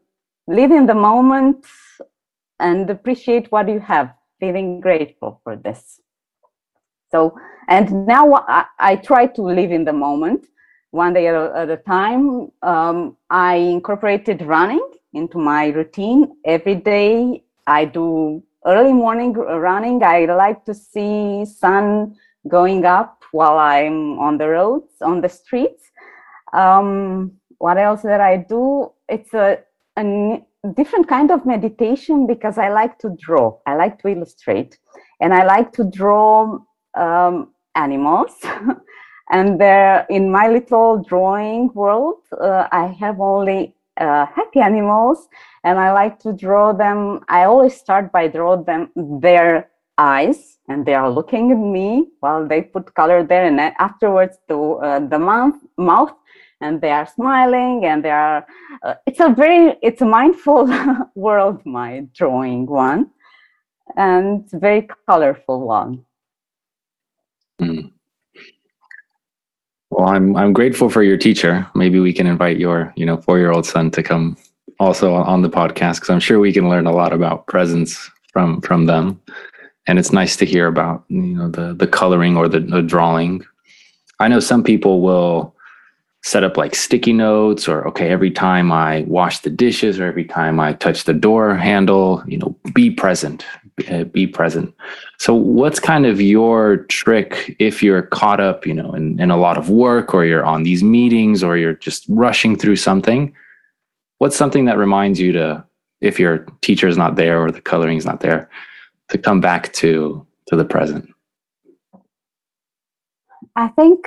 live 0.52 0.70
in 0.70 0.86
the 0.86 0.94
moment 0.94 1.64
and 2.60 2.88
appreciate 2.90 3.50
what 3.50 3.68
you 3.68 3.80
have, 3.80 4.14
feeling 4.40 4.80
grateful 4.80 5.40
for 5.42 5.56
this. 5.56 6.00
So, 7.10 7.36
and 7.68 8.06
now 8.06 8.44
I, 8.48 8.64
I 8.78 8.96
try 8.96 9.26
to 9.26 9.42
live 9.42 9.70
in 9.70 9.84
the 9.84 9.92
moment 9.92 10.46
one 10.90 11.12
day 11.12 11.28
at 11.28 11.34
a, 11.34 11.52
at 11.56 11.70
a 11.70 11.76
time. 11.78 12.50
Um, 12.62 13.16
I 13.30 13.56
incorporated 13.56 14.42
running 14.42 14.86
into 15.12 15.38
my 15.38 15.68
routine 15.68 16.36
every 16.44 16.76
day. 16.76 17.44
I 17.66 17.84
do 17.84 18.42
early 18.66 18.92
morning 18.92 19.32
running, 19.32 20.02
I 20.02 20.24
like 20.26 20.64
to 20.64 20.74
see 20.74 21.44
sun 21.44 22.16
going 22.48 22.84
up 22.84 23.22
while 23.32 23.58
I'm 23.58 24.18
on 24.18 24.38
the 24.38 24.48
roads, 24.48 24.92
on 25.00 25.20
the 25.20 25.28
streets. 25.28 25.90
Um, 26.52 27.32
what 27.58 27.78
else 27.78 28.02
that 28.02 28.20
I 28.20 28.36
do? 28.36 28.92
It's 29.08 29.34
a, 29.34 29.58
a 29.98 30.42
different 30.76 31.08
kind 31.08 31.30
of 31.30 31.44
meditation 31.44 32.26
because 32.26 32.58
I 32.58 32.68
like 32.68 32.98
to 33.00 33.16
draw. 33.20 33.58
I 33.66 33.74
like 33.76 34.00
to 34.02 34.08
illustrate, 34.08 34.78
and 35.20 35.34
I 35.34 35.44
like 35.44 35.72
to 35.72 35.84
draw 35.84 36.58
um, 36.94 37.52
animals. 37.74 38.32
and 39.30 39.60
there, 39.60 40.06
in 40.10 40.30
my 40.30 40.48
little 40.48 41.02
drawing 41.02 41.72
world, 41.74 42.22
uh, 42.40 42.68
I 42.70 42.86
have 43.00 43.20
only 43.20 43.74
uh, 43.98 44.26
happy 44.26 44.60
animals 44.60 45.28
and 45.64 45.78
I 45.78 45.92
like 45.92 46.18
to 46.20 46.32
draw 46.32 46.72
them. 46.72 47.20
I 47.28 47.44
always 47.44 47.76
start 47.76 48.12
by 48.12 48.28
draw 48.28 48.56
them 48.56 48.90
their 48.96 49.70
eyes 49.98 50.58
and 50.68 50.84
they 50.84 50.94
are 50.94 51.10
looking 51.10 51.52
at 51.52 51.58
me 51.58 52.08
while 52.20 52.46
they 52.46 52.62
put 52.62 52.94
color 52.94 53.22
there 53.22 53.46
and 53.46 53.60
afterwards 53.60 54.38
the, 54.48 54.58
uh, 54.58 55.00
the 55.00 55.18
mouth, 55.18 55.54
mouth 55.78 56.12
and 56.60 56.80
they 56.80 56.90
are 56.90 57.06
smiling 57.06 57.84
and 57.84 58.04
they 58.04 58.10
are 58.10 58.46
uh, 58.82 58.94
it's 59.06 59.20
a 59.20 59.28
very 59.28 59.76
it's 59.82 60.02
a 60.02 60.06
mindful 60.06 60.68
world 61.14 61.64
my 61.64 62.06
drawing 62.14 62.66
one 62.66 63.10
and 63.96 64.48
very 64.52 64.88
colorful 65.06 65.60
one 65.60 66.04
mm. 67.60 67.93
Well, 69.94 70.08
I'm 70.08 70.34
I'm 70.34 70.52
grateful 70.52 70.90
for 70.90 71.04
your 71.04 71.16
teacher. 71.16 71.64
Maybe 71.76 72.00
we 72.00 72.12
can 72.12 72.26
invite 72.26 72.58
your 72.58 72.92
you 72.96 73.06
know 73.06 73.18
four 73.18 73.38
year 73.38 73.52
old 73.52 73.64
son 73.64 73.92
to 73.92 74.02
come 74.02 74.36
also 74.80 75.14
on 75.14 75.42
the 75.42 75.48
podcast 75.48 75.96
because 75.96 76.10
I'm 76.10 76.18
sure 76.18 76.40
we 76.40 76.52
can 76.52 76.68
learn 76.68 76.86
a 76.86 76.92
lot 76.92 77.12
about 77.12 77.46
presence 77.46 78.10
from 78.32 78.60
from 78.62 78.86
them. 78.86 79.20
And 79.86 80.00
it's 80.00 80.12
nice 80.12 80.34
to 80.38 80.44
hear 80.44 80.66
about 80.66 81.04
you 81.10 81.36
know 81.36 81.48
the 81.48 81.74
the 81.74 81.86
coloring 81.86 82.36
or 82.36 82.48
the, 82.48 82.58
the 82.58 82.82
drawing. 82.82 83.44
I 84.18 84.26
know 84.26 84.40
some 84.40 84.64
people 84.64 85.00
will 85.00 85.53
set 86.24 86.42
up 86.42 86.56
like 86.56 86.74
sticky 86.74 87.12
notes 87.12 87.68
or 87.68 87.86
okay 87.86 88.08
every 88.08 88.30
time 88.30 88.72
i 88.72 89.04
wash 89.06 89.40
the 89.40 89.50
dishes 89.50 90.00
or 90.00 90.06
every 90.06 90.24
time 90.24 90.58
i 90.58 90.72
touch 90.72 91.04
the 91.04 91.14
door 91.14 91.54
handle 91.54 92.22
you 92.26 92.38
know 92.38 92.56
be 92.74 92.90
present 92.90 93.44
uh, 93.90 94.04
be 94.04 94.26
present. 94.26 94.72
So, 95.18 95.34
what's 95.34 95.80
kind 95.80 96.06
of 96.06 96.20
your 96.20 96.78
trick 96.84 97.56
if 97.58 97.82
you're 97.82 98.02
caught 98.02 98.40
up, 98.40 98.66
you 98.66 98.72
know, 98.72 98.92
in, 98.92 99.18
in 99.20 99.32
a 99.32 99.36
lot 99.36 99.58
of 99.58 99.68
work 99.68 100.14
or 100.14 100.24
you're 100.24 100.44
on 100.44 100.62
these 100.62 100.84
meetings 100.84 101.42
or 101.42 101.56
you're 101.56 101.74
just 101.74 102.04
rushing 102.08 102.56
through 102.56 102.76
something? 102.76 103.34
What's 104.18 104.36
something 104.36 104.66
that 104.66 104.78
reminds 104.78 105.18
you 105.18 105.32
to, 105.32 105.64
if 106.00 106.20
your 106.20 106.46
teacher 106.60 106.86
is 106.86 106.96
not 106.96 107.16
there 107.16 107.42
or 107.42 107.50
the 107.50 107.60
coloring 107.60 107.96
is 107.96 108.06
not 108.06 108.20
there, 108.20 108.48
to 109.08 109.18
come 109.18 109.40
back 109.40 109.72
to 109.74 110.24
to 110.46 110.56
the 110.56 110.64
present? 110.64 111.08
I 113.56 113.68
think 113.68 114.06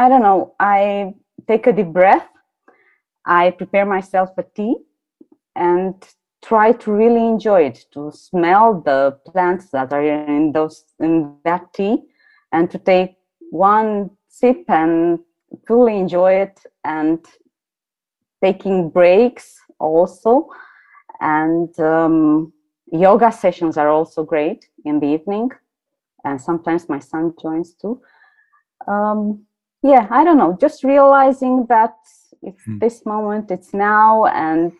I 0.00 0.08
don't 0.08 0.22
know. 0.22 0.54
I 0.58 1.12
take 1.46 1.66
a 1.66 1.74
deep 1.74 1.88
breath. 1.88 2.26
I 3.26 3.50
prepare 3.50 3.84
myself 3.84 4.30
a 4.38 4.42
tea 4.56 4.76
and 5.54 5.94
try 6.42 6.72
to 6.72 6.90
really 6.90 7.26
enjoy 7.26 7.64
it 7.64 7.84
to 7.92 8.10
smell 8.10 8.80
the 8.80 9.18
plants 9.26 9.68
that 9.72 9.92
are 9.92 10.02
in 10.02 10.52
those 10.52 10.84
in 11.00 11.36
that 11.44 11.74
tea 11.74 11.98
and 12.50 12.70
to 12.70 12.78
take 12.78 13.16
one 13.50 14.08
sip 14.26 14.64
and 14.68 15.18
fully 15.68 15.98
enjoy 15.98 16.32
it 16.32 16.58
and 16.82 17.18
taking 18.42 18.88
breaks 18.88 19.60
also 19.78 20.48
and 21.20 21.78
um, 21.78 22.54
yoga 22.90 23.30
sessions 23.30 23.76
are 23.76 23.90
also 23.90 24.24
great 24.24 24.66
in 24.86 24.98
the 24.98 25.08
evening 25.08 25.50
and 26.24 26.40
sometimes 26.40 26.88
my 26.88 26.98
son 26.98 27.34
joins 27.38 27.74
too 27.74 28.00
um, 28.88 29.44
yeah 29.82 30.06
i 30.10 30.24
don't 30.24 30.38
know 30.38 30.56
just 30.60 30.84
realizing 30.84 31.66
that 31.68 31.94
it's 32.42 32.62
mm. 32.66 32.80
this 32.80 33.04
moment 33.06 33.50
it's 33.50 33.72
now 33.74 34.24
and 34.26 34.72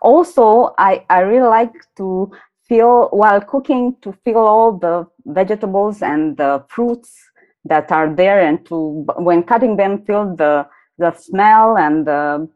also 0.00 0.74
I, 0.78 1.04
I 1.10 1.20
really 1.20 1.48
like 1.48 1.72
to 1.96 2.30
feel 2.68 3.08
while 3.10 3.40
cooking 3.40 3.96
to 4.02 4.12
feel 4.24 4.38
all 4.38 4.72
the 4.78 5.06
vegetables 5.26 6.02
and 6.02 6.36
the 6.36 6.64
fruits 6.68 7.16
that 7.64 7.90
are 7.90 8.14
there 8.14 8.40
and 8.40 8.64
to 8.66 9.04
when 9.16 9.42
cutting 9.42 9.76
them 9.76 10.04
feel 10.04 10.36
the 10.36 10.66
the 10.98 11.12
smell 11.12 11.76
and 11.78 12.06
the, 12.06 12.48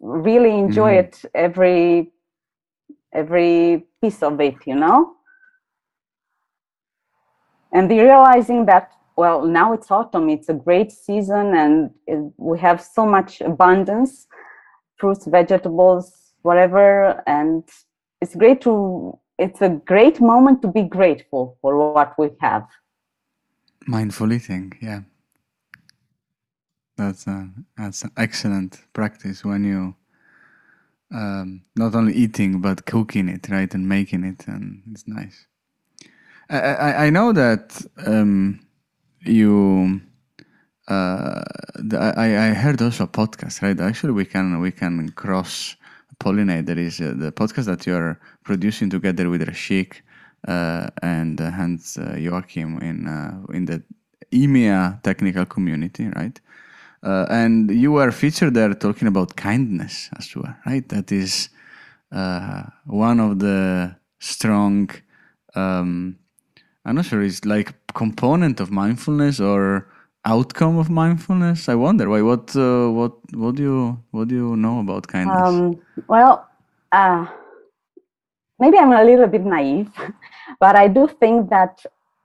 really 0.00 0.50
enjoy 0.58 0.92
Mhm. 0.94 0.98
it 1.04 1.24
every 1.34 2.12
every 3.12 3.86
piece 4.00 4.22
of 4.22 4.40
it 4.40 4.56
you 4.66 4.74
know 4.74 5.14
and 7.72 7.90
the 7.90 7.98
realizing 8.00 8.66
that 8.66 8.92
well 9.16 9.44
now 9.44 9.72
it's 9.72 9.90
autumn 9.90 10.28
it's 10.28 10.48
a 10.48 10.54
great 10.54 10.92
season 10.92 11.54
and 11.54 11.90
it, 12.06 12.20
we 12.36 12.58
have 12.58 12.80
so 12.80 13.06
much 13.06 13.40
abundance 13.40 14.26
fruits 14.96 15.26
vegetables 15.26 16.34
whatever 16.42 17.22
and 17.26 17.64
it's 18.20 18.34
great 18.34 18.60
to 18.60 19.18
it's 19.38 19.60
a 19.60 19.68
great 19.68 20.20
moment 20.20 20.62
to 20.62 20.68
be 20.68 20.82
grateful 20.82 21.58
for 21.60 21.92
what 21.92 22.18
we 22.18 22.30
have 22.40 22.66
Mindful 23.86 24.32
eating, 24.32 24.72
yeah. 24.82 25.02
That's 26.96 27.26
a, 27.26 27.48
that's 27.76 28.02
an 28.02 28.10
excellent 28.16 28.80
practice 28.92 29.44
when 29.44 29.64
you 29.64 29.94
um, 31.14 31.62
not 31.76 31.94
only 31.94 32.12
eating 32.14 32.60
but 32.60 32.84
cooking 32.84 33.28
it, 33.28 33.48
right, 33.48 33.72
and 33.72 33.88
making 33.88 34.24
it, 34.24 34.48
and 34.48 34.82
it's 34.90 35.06
nice. 35.06 35.46
I 36.50 36.58
I, 36.58 37.06
I 37.06 37.10
know 37.10 37.32
that 37.32 37.80
um, 38.04 38.65
you. 39.20 40.00
Uh, 40.88 41.42
the, 41.74 41.98
I 41.98 42.50
I 42.50 42.54
heard 42.54 42.80
also 42.80 43.04
a 43.04 43.08
podcast, 43.08 43.60
right? 43.62 43.78
Actually, 43.80 44.12
we 44.12 44.24
can 44.24 44.60
we 44.60 44.70
can 44.70 45.08
cross 45.10 45.76
pollinate. 46.20 46.66
There 46.66 46.78
is 46.78 47.00
uh, 47.00 47.14
the 47.16 47.32
podcast 47.32 47.66
that 47.66 47.86
you're 47.86 48.20
producing 48.44 48.88
together 48.90 49.28
with 49.28 49.42
Rashik 49.42 50.02
uh, 50.46 50.88
and 51.02 51.40
uh, 51.40 51.50
Hans 51.50 51.98
uh, 51.98 52.16
Joachim 52.16 52.78
in 52.80 53.08
uh, 53.08 53.52
in 53.52 53.64
the 53.64 53.82
EMEA 54.32 55.02
technical 55.02 55.44
community, 55.46 56.08
right? 56.14 56.40
And 57.02 57.70
you 57.70 57.92
were 57.92 58.10
featured 58.10 58.54
there 58.54 58.74
talking 58.74 59.06
about 59.06 59.36
kindness 59.36 60.10
as 60.18 60.34
well, 60.34 60.56
right? 60.66 60.88
That 60.88 61.12
is 61.12 61.50
one 62.10 63.20
of 63.20 63.38
the 63.38 63.96
strong. 64.18 64.90
Um, 65.54 66.18
I'm 66.86 66.94
not 66.94 67.04
sure. 67.04 67.22
It's 67.22 67.44
like 67.44 67.74
component 67.94 68.60
of 68.60 68.70
mindfulness 68.70 69.40
or 69.40 69.88
outcome 70.24 70.78
of 70.78 70.88
mindfulness. 70.88 71.68
I 71.68 71.74
wonder 71.74 72.08
why. 72.08 72.22
What 72.22 72.54
uh, 72.54 72.88
what 72.90 73.12
what 73.34 73.56
do 73.56 73.62
you 73.62 73.98
what 74.12 74.28
do 74.28 74.34
you 74.36 74.56
know 74.56 74.78
about 74.80 75.08
kindness? 75.08 75.48
Um, 75.48 75.80
well, 76.08 76.48
uh, 76.92 77.26
maybe 78.60 78.78
I'm 78.78 78.92
a 78.92 79.02
little 79.04 79.26
bit 79.26 79.44
naive, 79.44 79.90
but 80.60 80.76
I 80.76 80.86
do 80.86 81.08
think 81.08 81.50
that 81.50 81.84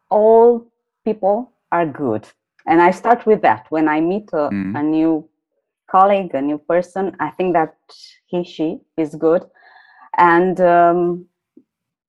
all 0.10 0.72
people 1.04 1.52
are 1.72 1.86
good. 1.86 2.28
And 2.68 2.80
I 2.82 2.92
start 2.92 3.26
with 3.26 3.42
that. 3.42 3.66
When 3.70 3.88
I 3.90 4.00
meet 4.02 4.30
a, 4.34 4.50
Mm. 4.52 4.80
a 4.80 4.84
new 4.84 5.28
colleague, 5.90 6.36
a 6.36 6.42
new 6.42 6.60
person, 6.60 7.16
I 7.20 7.32
think 7.32 7.54
that 7.54 7.76
he, 8.28 8.44
she 8.44 8.80
is 8.98 9.16
good. 9.16 9.44
And 10.18 10.62
um, 10.62 11.26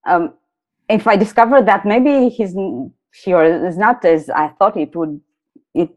um, 0.04 0.35
if 0.88 1.06
I 1.06 1.16
discover 1.16 1.62
that 1.62 1.84
maybe 1.84 2.28
he's 2.28 2.54
she 3.12 3.32
or 3.32 3.44
is 3.44 3.76
not 3.76 4.04
as 4.04 4.30
I 4.30 4.48
thought 4.48 4.76
it 4.76 4.94
would, 4.96 5.20
it 5.74 5.90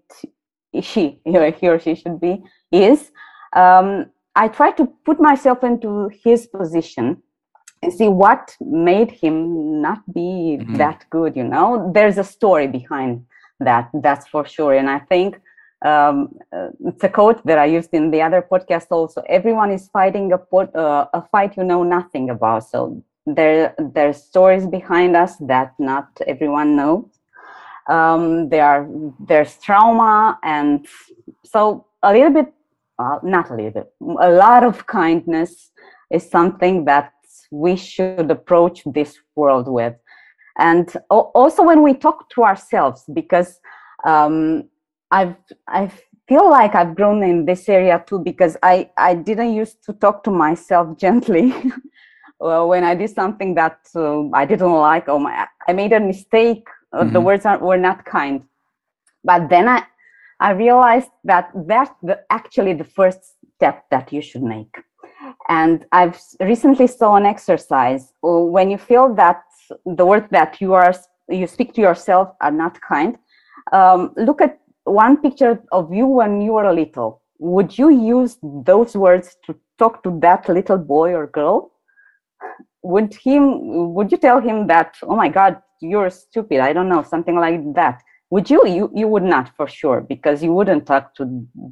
she 0.81 1.19
he 1.25 1.37
or 1.37 1.51
he 1.51 1.67
or 1.67 1.79
she 1.79 1.95
should 1.95 2.19
be 2.19 2.43
is. 2.71 3.11
Um, 3.55 4.07
I 4.35 4.49
try 4.49 4.71
to 4.71 4.85
put 5.05 5.19
myself 5.19 5.63
into 5.63 6.09
his 6.23 6.45
position 6.47 7.21
and 7.81 7.93
see 7.93 8.09
what 8.09 8.55
made 8.59 9.11
him 9.11 9.81
not 9.81 9.99
be 10.13 10.57
Mhm. 10.59 10.77
that 10.77 11.05
good. 11.09 11.35
You 11.37 11.45
know, 11.45 11.91
there's 11.93 12.17
a 12.17 12.23
story 12.23 12.67
behind 12.67 13.25
that. 13.59 13.89
That's 13.93 14.27
for 14.27 14.45
sure. 14.45 14.73
And 14.73 14.89
I 14.89 14.99
think 14.99 15.39
um, 15.85 16.29
uh, 16.51 16.69
it's 16.85 17.03
a 17.03 17.09
quote 17.09 17.45
that 17.45 17.57
I 17.59 17.65
used 17.65 17.93
in 17.93 18.09
the 18.11 18.21
other 18.21 18.41
podcast. 18.41 18.87
Also, 18.89 19.21
everyone 19.29 19.71
is 19.71 19.87
fighting 19.89 20.31
a 20.33 20.37
pot, 20.37 20.75
uh, 20.75 21.05
a 21.13 21.21
fight 21.31 21.55
you 21.57 21.63
know 21.63 21.83
nothing 21.83 22.29
about. 22.29 22.63
So 22.63 23.03
there 23.25 23.73
there's 23.77 24.23
stories 24.23 24.67
behind 24.67 25.15
us 25.15 25.35
that 25.37 25.73
not 25.79 26.07
everyone 26.27 26.75
knows. 26.75 27.05
Um, 27.89 28.49
there 28.49 28.65
are 28.65 28.87
there's 29.19 29.57
trauma, 29.57 30.39
and 30.43 30.87
so 31.43 31.85
a 32.03 32.13
little 32.13 32.31
bit, 32.31 32.53
not 32.99 33.49
a 33.49 33.55
little 33.55 33.71
bit, 33.71 33.93
a 34.01 34.31
lot 34.31 34.63
of 34.63 34.85
kindness 34.87 35.71
is 36.11 36.29
something 36.29 36.85
that 36.85 37.13
we 37.51 37.75
should 37.75 38.29
approach 38.31 38.81
this 38.85 39.17
world 39.35 39.67
with, 39.67 39.95
and 40.57 40.95
al- 41.11 41.31
also 41.35 41.63
when 41.63 41.83
we 41.83 41.93
talk 41.93 42.29
to 42.31 42.43
ourselves, 42.43 43.03
because 43.13 43.59
um, 44.05 44.69
I've 45.11 45.35
I 45.67 45.91
feel 46.27 46.49
like 46.49 46.73
I've 46.73 46.95
grown 46.95 47.23
in 47.23 47.45
this 47.45 47.69
area 47.69 48.03
too 48.05 48.19
because 48.19 48.57
I 48.63 48.89
I 48.97 49.13
didn't 49.15 49.53
used 49.53 49.83
to 49.85 49.93
talk 49.93 50.23
to 50.23 50.31
myself 50.31 50.97
gently. 50.97 51.53
well, 52.39 52.67
when 52.69 52.83
I 52.83 52.95
did 52.95 53.09
something 53.09 53.55
that 53.55 53.79
uh, 53.95 54.29
I 54.33 54.45
didn't 54.45 54.71
like, 54.73 55.07
oh 55.09 55.19
my, 55.19 55.47
I 55.67 55.73
made 55.73 55.93
a 55.93 55.99
mistake. 55.99 56.67
Uh, 56.93 57.03
The 57.05 57.19
Mhm. 57.19 57.23
words 57.23 57.45
are, 57.45 57.59
were 57.59 57.77
not 57.77 58.05
kind. 58.05 58.43
But 59.23 59.49
then 59.49 59.67
I 59.67 59.83
I 60.39 60.51
realized 60.51 61.11
that 61.23 61.49
that's 61.55 61.91
the, 62.03 62.19
actually 62.29 62.73
the 62.73 62.83
first 62.83 63.21
step 63.55 63.85
that 63.89 64.11
you 64.11 64.21
should 64.21 64.43
make. 64.43 64.73
And 65.47 65.85
I've 65.91 66.19
recently 66.41 66.87
saw 66.87 67.15
an 67.15 67.25
exercise 67.25 68.13
uh, 68.23 68.39
when 68.55 68.69
you 68.69 68.77
feel 68.77 69.13
that 69.15 69.43
the 69.85 70.05
words 70.05 70.27
that 70.31 70.59
you 70.61 70.73
are 70.73 70.93
you 71.29 71.47
speak 71.47 71.73
to 71.75 71.81
yourself 71.81 72.29
are 72.41 72.51
not 72.51 72.79
kind. 72.81 73.17
Um, 73.71 74.13
look 74.17 74.41
at 74.41 74.59
one 74.83 75.17
picture 75.17 75.61
of 75.71 75.93
you 75.93 76.05
when 76.05 76.41
you 76.41 76.53
were 76.53 76.71
little. 76.73 77.21
Would 77.39 77.77
you 77.77 77.89
use 77.89 78.37
those 78.43 78.95
words 78.95 79.37
to 79.45 79.55
talk 79.77 80.03
to 80.03 80.19
that 80.21 80.47
little 80.49 80.77
boy 80.77 81.13
or 81.13 81.27
girl? 81.27 81.71
Would 82.91 83.11
him? 83.15 83.93
Would 83.95 84.11
you 84.11 84.19
tell 84.27 84.39
him 84.39 84.67
that? 84.67 84.95
Oh 85.03 85.15
my 85.15 85.29
God, 85.29 85.61
you're 85.81 86.09
stupid. 86.09 86.59
I 86.59 86.71
don't 86.73 86.89
know 86.89 87.03
something 87.03 87.37
like 87.45 87.61
that. 87.73 88.01
Would 88.29 88.49
you? 88.49 88.59
You 88.77 88.91
you 88.93 89.07
would 89.07 89.27
not 89.35 89.47
for 89.57 89.67
sure 89.67 90.01
because 90.01 90.43
you 90.43 90.51
wouldn't 90.53 90.85
talk 90.85 91.15
to 91.15 91.23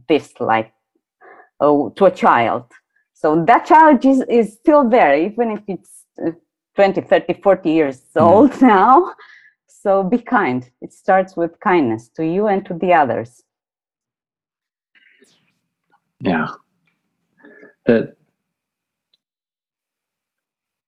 this 0.10 0.34
like 0.40 0.74
oh, 1.64 1.90
to 1.98 2.06
a 2.06 2.12
child. 2.12 2.66
So 3.14 3.44
that 3.46 3.66
child 3.66 4.04
is, 4.06 4.22
is 4.30 4.54
still 4.54 4.90
there, 4.90 5.16
even 5.18 5.52
if 5.52 5.62
it's 5.68 6.06
uh, 6.26 6.32
20, 6.76 7.02
30, 7.02 7.42
40 7.42 7.72
years 7.72 8.02
old 8.16 8.62
now. 8.62 9.14
So 9.68 10.04
be 10.04 10.18
kind. 10.18 10.70
It 10.82 10.94
starts 10.94 11.36
with 11.36 11.60
kindness 11.60 12.10
to 12.16 12.26
you 12.26 12.48
and 12.48 12.66
to 12.66 12.74
the 12.74 12.94
others. 12.94 13.44
Yeah. 16.20 16.48
That 17.86 18.16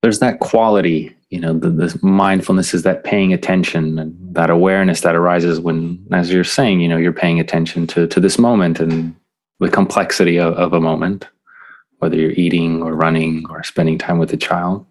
there's 0.06 0.20
that 0.20 0.40
quality, 0.40 1.12
you 1.32 1.40
know, 1.40 1.58
the, 1.58 1.72
this 1.72 2.04
mindfulness 2.04 2.76
is 2.76 2.84
that 2.84 3.04
paying 3.04 3.34
attention 3.34 3.98
and 3.98 4.16
that 4.36 4.52
awareness 4.52 5.02
that 5.02 5.16
arises 5.16 5.60
when, 5.60 6.06
as 6.12 6.32
you're 6.32 6.44
saying, 6.44 6.80
you 6.80 6.88
know, 6.88 6.96
you're 6.96 7.12
paying 7.12 7.40
attention 7.40 7.88
to 7.88 8.06
to 8.06 8.20
this 8.20 8.38
moment 8.38 8.80
and 8.80 9.16
the 9.60 9.68
complexity 9.68 10.38
of, 10.38 10.54
of 10.54 10.74
a 10.74 10.80
moment, 10.80 11.28
whether 11.98 12.16
you're 12.16 12.34
eating 12.34 12.84
or 12.84 12.94
running 12.94 13.48
or 13.50 13.64
spending 13.64 13.98
time 13.98 14.20
with 14.20 14.32
a 14.32 14.38
child. 14.38 14.86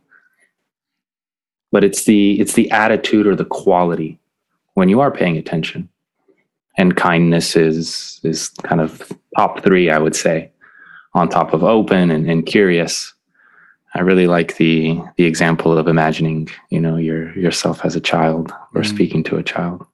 But 1.70 1.84
it's 1.84 2.06
the 2.06 2.40
it's 2.40 2.54
the 2.54 2.68
attitude 2.72 3.28
or 3.28 3.36
the 3.36 3.44
quality 3.44 4.18
when 4.74 4.88
you 4.88 4.98
are 4.98 5.12
paying 5.12 5.36
attention. 5.36 5.88
And 6.76 6.96
kindness 6.96 7.54
is 7.54 8.18
is 8.24 8.48
kind 8.64 8.80
of 8.80 9.12
top 9.36 9.62
three, 9.62 9.90
I 9.90 9.98
would 9.98 10.16
say 10.16 10.50
on 11.12 11.28
top 11.28 11.54
of 11.54 11.62
open 11.62 12.10
and, 12.10 12.28
and 12.28 12.44
curious. 12.44 13.13
I 13.94 14.00
really 14.00 14.26
like 14.26 14.56
the 14.56 15.00
the 15.16 15.24
example 15.24 15.78
of 15.78 15.86
imagining, 15.88 16.48
you 16.70 16.80
know, 16.80 16.96
your 16.96 17.36
yourself 17.38 17.84
as 17.84 17.94
a 17.96 18.00
child 18.00 18.52
or 18.74 18.82
Mm. 18.82 18.86
speaking 18.86 19.22
to 19.24 19.36
a 19.36 19.42
child. 19.42 19.86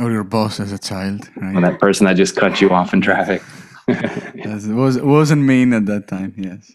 or 0.00 0.10
your 0.10 0.24
boss 0.24 0.58
as 0.60 0.72
a 0.72 0.78
child, 0.78 1.28
right? 1.36 1.54
Or 1.56 1.60
that 1.60 1.78
person 1.78 2.06
that 2.06 2.16
just 2.16 2.34
cut 2.36 2.60
you 2.60 2.70
off 2.70 2.92
in 2.94 3.00
traffic. 3.00 3.42
Yes, 4.44 4.64
it 4.64 4.72
was 4.74 4.98
wasn't 5.00 5.42
mean 5.42 5.72
at 5.72 5.86
that 5.86 6.08
time. 6.08 6.32
Yes, 6.36 6.72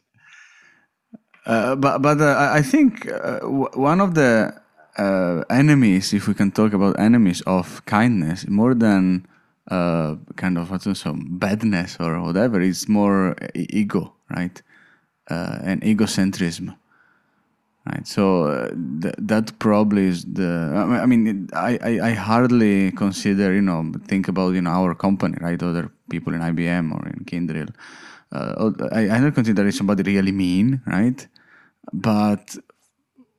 uh, 1.46 1.76
but 1.76 2.00
but 2.02 2.20
uh, 2.22 2.36
I 2.38 2.58
I 2.60 2.62
think 2.62 3.08
uh, 3.12 3.40
w- 3.40 3.70
one 3.74 4.02
of 4.02 4.14
the 4.14 4.54
uh, 4.98 5.44
enemies, 5.50 6.14
if 6.14 6.28
we 6.28 6.34
can 6.34 6.52
talk 6.52 6.74
about 6.74 7.00
enemies 7.00 7.42
of 7.48 7.84
kindness, 7.86 8.48
more 8.48 8.74
than 8.76 9.26
uh, 9.70 10.16
kind 10.36 10.58
of 10.58 10.72
what's 10.72 10.88
some 11.00 11.38
badness 11.40 11.98
or 12.00 12.22
whatever, 12.22 12.62
it's 12.62 12.88
more 12.88 13.36
ego, 13.56 14.14
right, 14.30 14.62
uh, 15.30 15.60
and 15.64 15.82
egocentrism. 15.82 16.76
Right, 17.90 18.06
so 18.06 18.44
uh, 18.44 18.70
th- 19.02 19.16
that 19.18 19.58
probably 19.60 20.08
is 20.08 20.26
the. 20.26 20.52
I 20.76 21.06
mean- 21.06 21.48
I 21.54 21.80
I, 21.82 21.92
I 21.92 22.10
I 22.10 22.12
hardly 22.30 22.92
consider 22.92 23.54
you 23.54 23.62
know 23.62 23.80
think 24.12 24.28
about 24.28 24.56
you 24.56 24.62
know 24.62 24.72
our 24.72 24.94
company, 24.94 25.38
right? 25.40 25.62
Other 25.64 25.90
people 26.10 26.34
in 26.34 26.42
IBM 26.42 26.92
or 26.92 27.08
in 27.08 27.24
Kyndryl. 27.24 27.70
uh, 28.34 28.72
I, 28.92 29.02
I 29.16 29.18
don't 29.22 29.32
consider 29.36 29.72
somebody 29.72 30.04
really 30.04 30.34
mean, 30.34 30.82
right? 30.86 31.28
But 31.94 32.58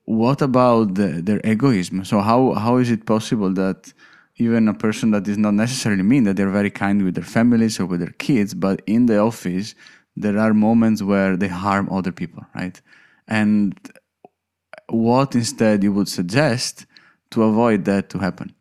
what 0.04 0.42
about 0.42 0.94
the, 0.94 1.08
their 1.22 1.40
egoism? 1.44 2.04
So 2.04 2.20
how 2.20 2.54
how 2.54 2.78
is 2.78 2.90
it 2.90 3.06
possible 3.06 3.52
that 3.54 3.92
even 4.38 4.68
a 4.68 4.74
person 4.74 5.10
that 5.10 5.26
is 5.26 5.36
not 5.36 5.54
necessarily 5.54 6.02
mean 6.02 6.24
that 6.24 6.36
they're 6.36 6.50
very 6.50 6.70
kind 6.70 7.02
with 7.04 7.14
their 7.14 7.24
families 7.24 7.78
or 7.80 7.86
with 7.86 8.00
their 8.00 8.14
kids, 8.18 8.54
but 8.54 8.82
in 8.86 9.06
the 9.06 9.18
office 9.18 9.74
there 10.16 10.38
are 10.38 10.52
moments 10.52 11.02
where 11.02 11.36
they 11.36 11.48
harm 11.48 11.88
other 11.90 12.12
people, 12.12 12.44
right? 12.54 12.80
And 13.28 13.78
what 14.88 15.34
instead 15.34 15.82
you 15.82 15.92
would 15.92 16.08
suggest 16.08 16.86
to 17.30 17.42
avoid 17.44 17.84
that 17.84 18.08
to 18.10 18.18
happen? 18.18 18.54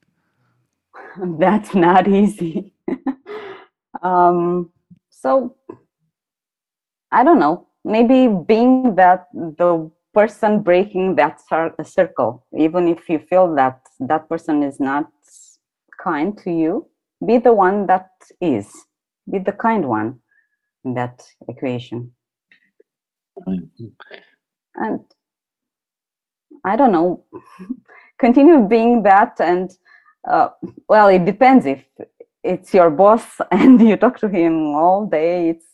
That's 1.39 1.73
not 1.73 2.07
easy. 2.07 2.73
um, 4.01 4.71
so 5.09 5.55
I 7.11 7.23
don't 7.23 7.39
know. 7.39 7.67
Maybe 7.83 8.27
being 8.27 8.95
that 8.95 9.27
the 9.33 9.89
person 10.13 10.61
breaking 10.61 11.15
that 11.15 11.39
circle, 11.83 12.45
even 12.57 12.87
if 12.87 13.07
you 13.07 13.19
feel 13.19 13.53
that 13.55 13.81
that 13.99 14.27
person 14.27 14.63
is 14.63 14.79
not 14.79 15.09
kind 16.01 16.37
to 16.39 16.51
you, 16.51 16.87
be 17.25 17.37
the 17.37 17.53
one 17.53 17.87
that 17.87 18.09
is, 18.41 18.71
be 19.31 19.39
the 19.39 19.51
kind 19.51 19.87
one 19.87 20.19
in 20.85 20.93
that 20.95 21.23
equation. 21.49 22.11
And 24.75 25.01
I 26.65 26.75
don't 26.75 26.91
know, 26.91 27.23
continue 28.19 28.67
being 28.67 29.03
that. 29.03 29.39
And 29.39 29.71
uh, 30.29 30.49
well, 30.87 31.07
it 31.07 31.25
depends 31.25 31.65
if 31.65 31.83
it's 32.43 32.73
your 32.73 32.89
boss 32.89 33.25
and 33.51 33.81
you 33.81 33.97
talk 33.97 34.19
to 34.19 34.29
him 34.29 34.75
all 34.75 35.05
day. 35.07 35.49
It's 35.49 35.65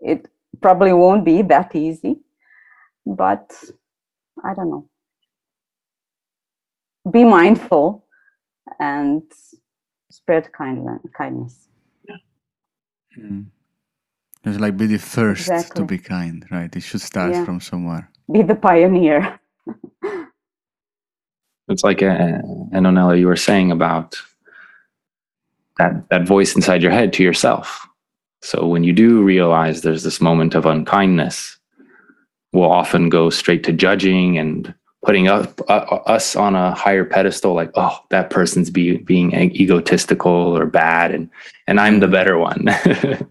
it 0.00 0.28
probably 0.60 0.92
won't 0.92 1.24
be 1.24 1.42
that 1.42 1.74
easy, 1.74 2.16
but 3.06 3.52
I 4.44 4.54
don't 4.54 4.70
know. 4.70 4.88
Be 7.10 7.24
mindful 7.24 8.03
and 8.78 9.22
spread 10.10 10.52
kindness. 10.52 11.00
kindness. 11.16 11.68
Mm. 13.18 13.46
It's 14.44 14.60
like 14.60 14.76
be 14.76 14.86
the 14.86 14.98
first 14.98 15.48
exactly. 15.48 15.80
to 15.80 15.86
be 15.86 15.98
kind, 15.98 16.44
right? 16.50 16.74
It 16.74 16.82
should 16.82 17.00
start 17.00 17.32
yeah. 17.32 17.44
from 17.44 17.60
somewhere. 17.60 18.10
Be 18.30 18.42
the 18.42 18.54
pioneer. 18.54 19.40
it's 21.68 21.82
like 21.82 22.02
a, 22.02 22.40
uh, 22.74 23.12
you 23.12 23.26
were 23.26 23.36
saying 23.36 23.70
about 23.70 24.16
that 25.78 26.08
that 26.10 26.26
voice 26.26 26.54
inside 26.54 26.82
your 26.82 26.92
head 26.92 27.12
to 27.14 27.22
yourself. 27.22 27.86
So 28.42 28.66
when 28.66 28.84
you 28.84 28.92
do 28.92 29.22
realize 29.22 29.80
there's 29.80 30.02
this 30.02 30.20
moment 30.20 30.54
of 30.54 30.66
unkindness, 30.66 31.56
we'll 32.52 32.70
often 32.70 33.08
go 33.08 33.30
straight 33.30 33.64
to 33.64 33.72
judging 33.72 34.36
and 34.38 34.74
putting 35.04 35.28
up, 35.28 35.60
uh, 35.68 36.00
us 36.06 36.34
on 36.34 36.54
a 36.54 36.74
higher 36.74 37.04
pedestal 37.04 37.54
like 37.54 37.70
oh 37.74 37.98
that 38.10 38.30
person's 38.30 38.70
be, 38.70 38.96
being 38.98 39.32
egotistical 39.34 40.32
or 40.32 40.66
bad 40.66 41.10
and 41.10 41.30
and 41.66 41.80
i'm 41.80 42.00
the 42.00 42.08
better 42.08 42.38
one. 42.38 42.68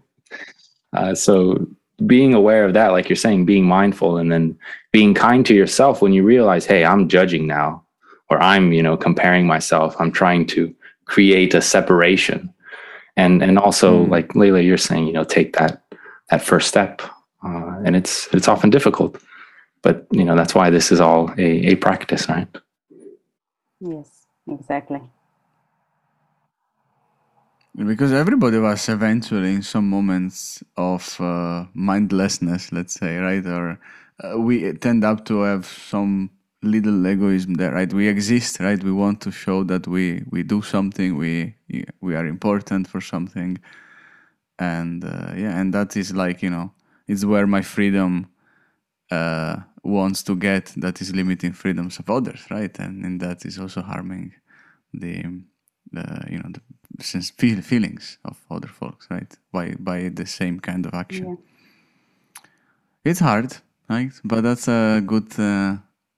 Uh, 0.96 1.12
so 1.12 1.66
being 2.06 2.34
aware 2.34 2.64
of 2.64 2.72
that 2.72 2.92
like 2.92 3.08
you're 3.08 3.16
saying 3.16 3.44
being 3.44 3.64
mindful 3.64 4.16
and 4.16 4.30
then 4.30 4.56
being 4.92 5.12
kind 5.12 5.44
to 5.44 5.52
yourself 5.52 6.00
when 6.00 6.12
you 6.12 6.22
realize 6.22 6.64
hey 6.64 6.84
i'm 6.84 7.08
judging 7.08 7.48
now 7.48 7.82
or 8.30 8.40
i'm 8.40 8.72
you 8.72 8.80
know 8.80 8.96
comparing 8.96 9.44
myself. 9.44 9.96
I'm 9.98 10.12
trying 10.12 10.46
to 10.54 10.72
create 11.06 11.54
a 11.54 11.62
separation. 11.62 12.52
And 13.16 13.42
and 13.42 13.58
also 13.58 14.04
mm. 14.04 14.10
like 14.10 14.34
Leila, 14.34 14.60
you're 14.60 14.76
saying 14.76 15.06
you 15.06 15.12
know 15.12 15.24
take 15.24 15.56
that 15.56 15.82
that 16.30 16.42
first 16.42 16.68
step. 16.68 17.02
Uh, 17.44 17.78
and 17.84 17.94
it's 17.94 18.28
it's 18.32 18.48
often 18.48 18.70
difficult 18.70 19.20
but 19.84 20.08
you 20.12 20.24
know 20.24 20.36
that's 20.36 20.56
why 20.56 20.70
this 20.70 20.92
is 20.92 21.00
all 21.00 21.30
a, 21.38 21.50
a 21.72 21.76
practice 21.76 22.28
right? 22.30 22.48
Yes 23.80 24.26
exactly. 24.48 25.02
Because 27.76 28.12
everybody 28.12 28.58
was 28.58 28.88
eventually 28.88 29.54
in 29.54 29.62
some 29.62 29.90
moments 29.90 30.64
of 30.76 31.20
uh, 31.20 31.66
mindlessness 31.74 32.72
let's 32.72 32.94
say 32.94 33.18
right? 33.18 33.46
Or 33.46 33.80
uh, 34.24 34.38
we 34.40 34.72
tend 34.74 35.04
up 35.04 35.24
to 35.26 35.42
have 35.42 35.66
some 35.66 36.30
little 36.62 37.06
egoism 37.06 37.54
there 37.54 37.72
right? 37.72 37.92
We 37.92 38.08
exist 38.08 38.60
right? 38.60 38.82
We 38.82 38.92
want 38.92 39.22
to 39.22 39.32
show 39.32 39.64
that 39.64 39.88
we 39.88 40.24
we 40.30 40.42
do 40.44 40.62
something 40.62 41.16
we 41.18 41.56
we 42.02 42.16
are 42.16 42.26
important 42.26 42.88
for 42.88 43.00
something. 43.02 43.58
And 44.58 45.04
uh, 45.04 45.32
yeah 45.36 45.58
and 45.60 45.74
that 45.74 45.96
is 45.96 46.14
like 46.14 46.42
you 46.42 46.50
know 46.50 46.72
it's 47.08 47.24
where 47.24 47.46
my 47.46 47.62
freedom 47.62 48.28
uh, 49.10 49.58
wants 49.84 50.22
to 50.24 50.34
get 50.34 50.72
that 50.76 51.00
is 51.00 51.14
limiting 51.14 51.52
freedoms 51.52 51.98
of 51.98 52.08
others, 52.10 52.44
right? 52.50 52.76
And, 52.78 53.04
and 53.04 53.20
that 53.20 53.44
is 53.44 53.58
also 53.58 53.82
harming 53.82 54.32
the, 54.92 55.22
the 55.92 56.24
you 56.30 56.38
know 56.38 56.50
the 56.96 57.04
sense 57.04 57.30
feel, 57.30 57.60
feelings 57.60 58.18
of 58.24 58.38
other 58.50 58.68
folks, 58.68 59.06
right? 59.10 59.32
By 59.52 59.74
by 59.78 60.08
the 60.08 60.26
same 60.26 60.60
kind 60.60 60.86
of 60.86 60.94
action. 60.94 61.28
Yeah. 61.28 63.10
It's 63.10 63.20
hard, 63.20 63.56
right? 63.88 64.12
But 64.24 64.42
that's 64.42 64.68
a 64.68 65.02
good 65.04 65.38
uh, 65.38 65.76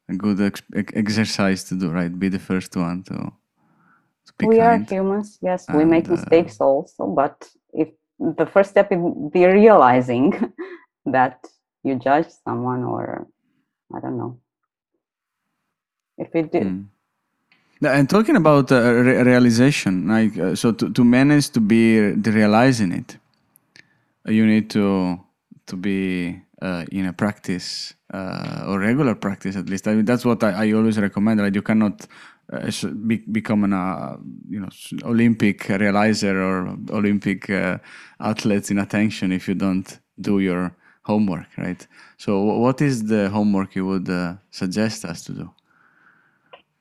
a 0.09 0.15
good 0.17 0.41
ex- 0.41 0.63
exercise 0.95 1.65
to 1.65 1.75
do, 1.75 1.91
right? 1.91 2.17
Be 2.17 2.29
the 2.29 2.39
first 2.39 2.77
one 2.77 3.03
to. 3.05 3.15
to 3.15 4.33
be 4.39 4.47
we 4.47 4.59
kind. 4.59 4.83
are 4.83 4.95
humans, 4.95 5.39
yes. 5.43 5.69
And, 5.69 5.79
we 5.79 5.85
make 5.85 6.09
uh, 6.09 6.13
mistakes 6.13 6.61
uh, 6.61 6.65
also, 6.65 7.07
but 7.07 7.49
if 7.73 7.89
the 8.19 8.47
first 8.47 8.71
step 8.71 8.93
is 8.93 8.99
be 9.33 9.45
realizing 9.47 10.55
that 11.07 11.45
you 11.83 11.97
judge 11.97 12.29
someone 12.45 12.85
or 12.85 13.27
I 13.95 14.01
don't 14.01 14.19
know. 14.19 14.39
If 16.19 16.35
it 16.35 16.51
did. 16.53 16.63
Mm. 16.65 16.87
And 17.83 18.09
talking 18.09 18.37
about 18.37 18.73
uh, 18.73 18.81
re- 18.81 19.23
realization, 19.23 20.09
like 20.09 20.39
uh, 20.39 20.55
so, 20.55 20.73
to, 20.73 20.91
to 20.91 21.05
manage 21.05 21.51
to 21.51 21.61
be 21.61 22.01
realizing 22.01 22.93
it, 22.93 23.19
uh, 24.27 24.33
you 24.33 24.47
need 24.47 24.71
to 24.71 25.21
to 25.67 25.77
be 25.77 26.41
uh, 26.63 26.85
in 26.91 27.07
a 27.07 27.13
practice 27.13 27.95
uh, 28.15 28.65
or 28.67 28.79
regular 28.79 29.15
practice 29.15 29.57
at 29.57 29.69
least. 29.69 29.87
I 29.89 29.95
mean, 29.95 30.07
that's 30.07 30.25
what 30.25 30.43
I, 30.43 30.69
I 30.69 30.73
always 30.73 30.99
recommend. 30.99 31.41
Like 31.41 31.55
you 31.55 31.61
cannot 31.63 32.07
uh, 32.51 32.71
be, 33.07 33.19
become 33.19 33.65
an 33.65 33.73
you 34.49 34.61
know 34.61 34.69
Olympic 35.05 35.65
realizer 35.65 36.35
or 36.35 36.97
Olympic 36.97 37.51
athlete 38.19 38.71
in 38.71 38.79
attention 38.79 39.33
if 39.33 39.49
you 39.49 39.55
don't 39.55 39.99
do 40.19 40.39
your 40.39 40.75
homework, 41.11 41.51
right? 41.57 41.87
So, 42.19 42.31
what 42.65 42.79
is 42.81 42.97
the 43.13 43.23
homework 43.31 43.71
you 43.79 43.87
would 43.87 44.09
uh, 44.11 44.35
suggest 44.51 45.05
us 45.05 45.23
to 45.27 45.33
do? 45.33 45.47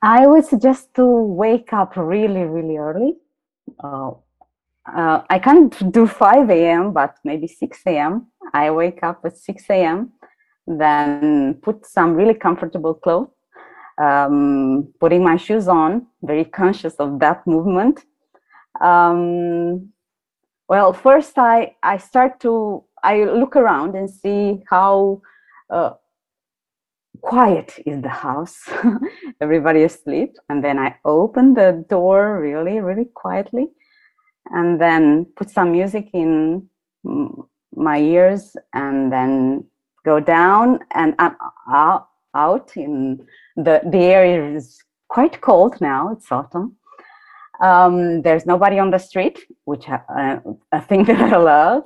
I 0.01 0.27
would 0.27 0.45
suggest 0.45 0.93
to 0.95 1.05
wake 1.43 1.71
up 1.73 1.91
really, 1.95 2.43
really 2.55 2.77
early. 2.77 3.11
Uh, 3.83 4.11
uh, 4.99 5.21
I 5.29 5.39
can't 5.39 5.73
do 5.91 6.05
5 6.05 6.49
a.m., 6.49 6.91
but 6.91 7.15
maybe 7.23 7.47
6 7.47 7.81
a.m. 7.87 8.27
I 8.53 8.69
wake 8.71 9.01
up 9.03 9.21
at 9.25 9.37
6 9.37 9.63
a.m., 9.69 10.11
then 10.67 11.55
put 11.61 11.85
some 11.85 12.13
really 12.13 12.35
comfortable 12.35 12.93
clothes, 12.93 13.29
um, 13.97 14.87
putting 14.99 15.23
my 15.23 15.37
shoes 15.37 15.67
on, 15.67 16.07
very 16.21 16.45
conscious 16.45 16.95
of 16.95 17.19
that 17.19 17.45
movement. 17.47 18.05
Um, 18.81 19.89
well, 20.67 20.93
first 20.93 21.37
I, 21.37 21.75
I 21.83 21.97
start 21.97 22.39
to 22.41 22.83
I 23.05 23.23
look 23.25 23.55
around 23.55 23.95
and 23.95 24.09
see 24.09 24.63
how 24.67 25.21
uh, 25.69 25.91
quiet 27.21 27.73
is 27.85 28.01
the 28.01 28.09
house. 28.09 28.57
Everybody 29.41 29.83
asleep. 29.83 30.35
And 30.49 30.63
then 30.63 30.79
I 30.79 30.95
open 31.05 31.53
the 31.53 31.85
door 31.87 32.39
really, 32.41 32.79
really 32.79 33.05
quietly 33.13 33.67
and 34.51 34.81
then 34.81 35.25
put 35.35 35.49
some 35.51 35.71
music 35.71 36.09
in 36.13 36.67
my 37.75 37.99
ears 37.99 38.55
and 38.73 39.11
then 39.11 39.65
go 40.03 40.19
down 40.19 40.79
and 40.95 41.13
I'm 41.19 41.35
out 42.35 42.71
in 42.75 43.25
the, 43.55 43.81
the 43.91 44.03
air 44.15 44.55
is 44.55 44.83
quite 45.09 45.41
cold 45.41 45.79
now. 45.79 46.11
It's 46.11 46.31
autumn. 46.31 46.75
Um, 47.61 48.21
there's 48.23 48.45
nobody 48.45 48.79
on 48.79 48.89
the 48.91 48.97
street, 48.97 49.39
which 49.63 49.87
I, 49.87 50.01
uh, 50.09 50.39
a 50.71 50.81
thing 50.81 51.03
that 51.09 51.33
I 51.33 51.37
love 51.37 51.83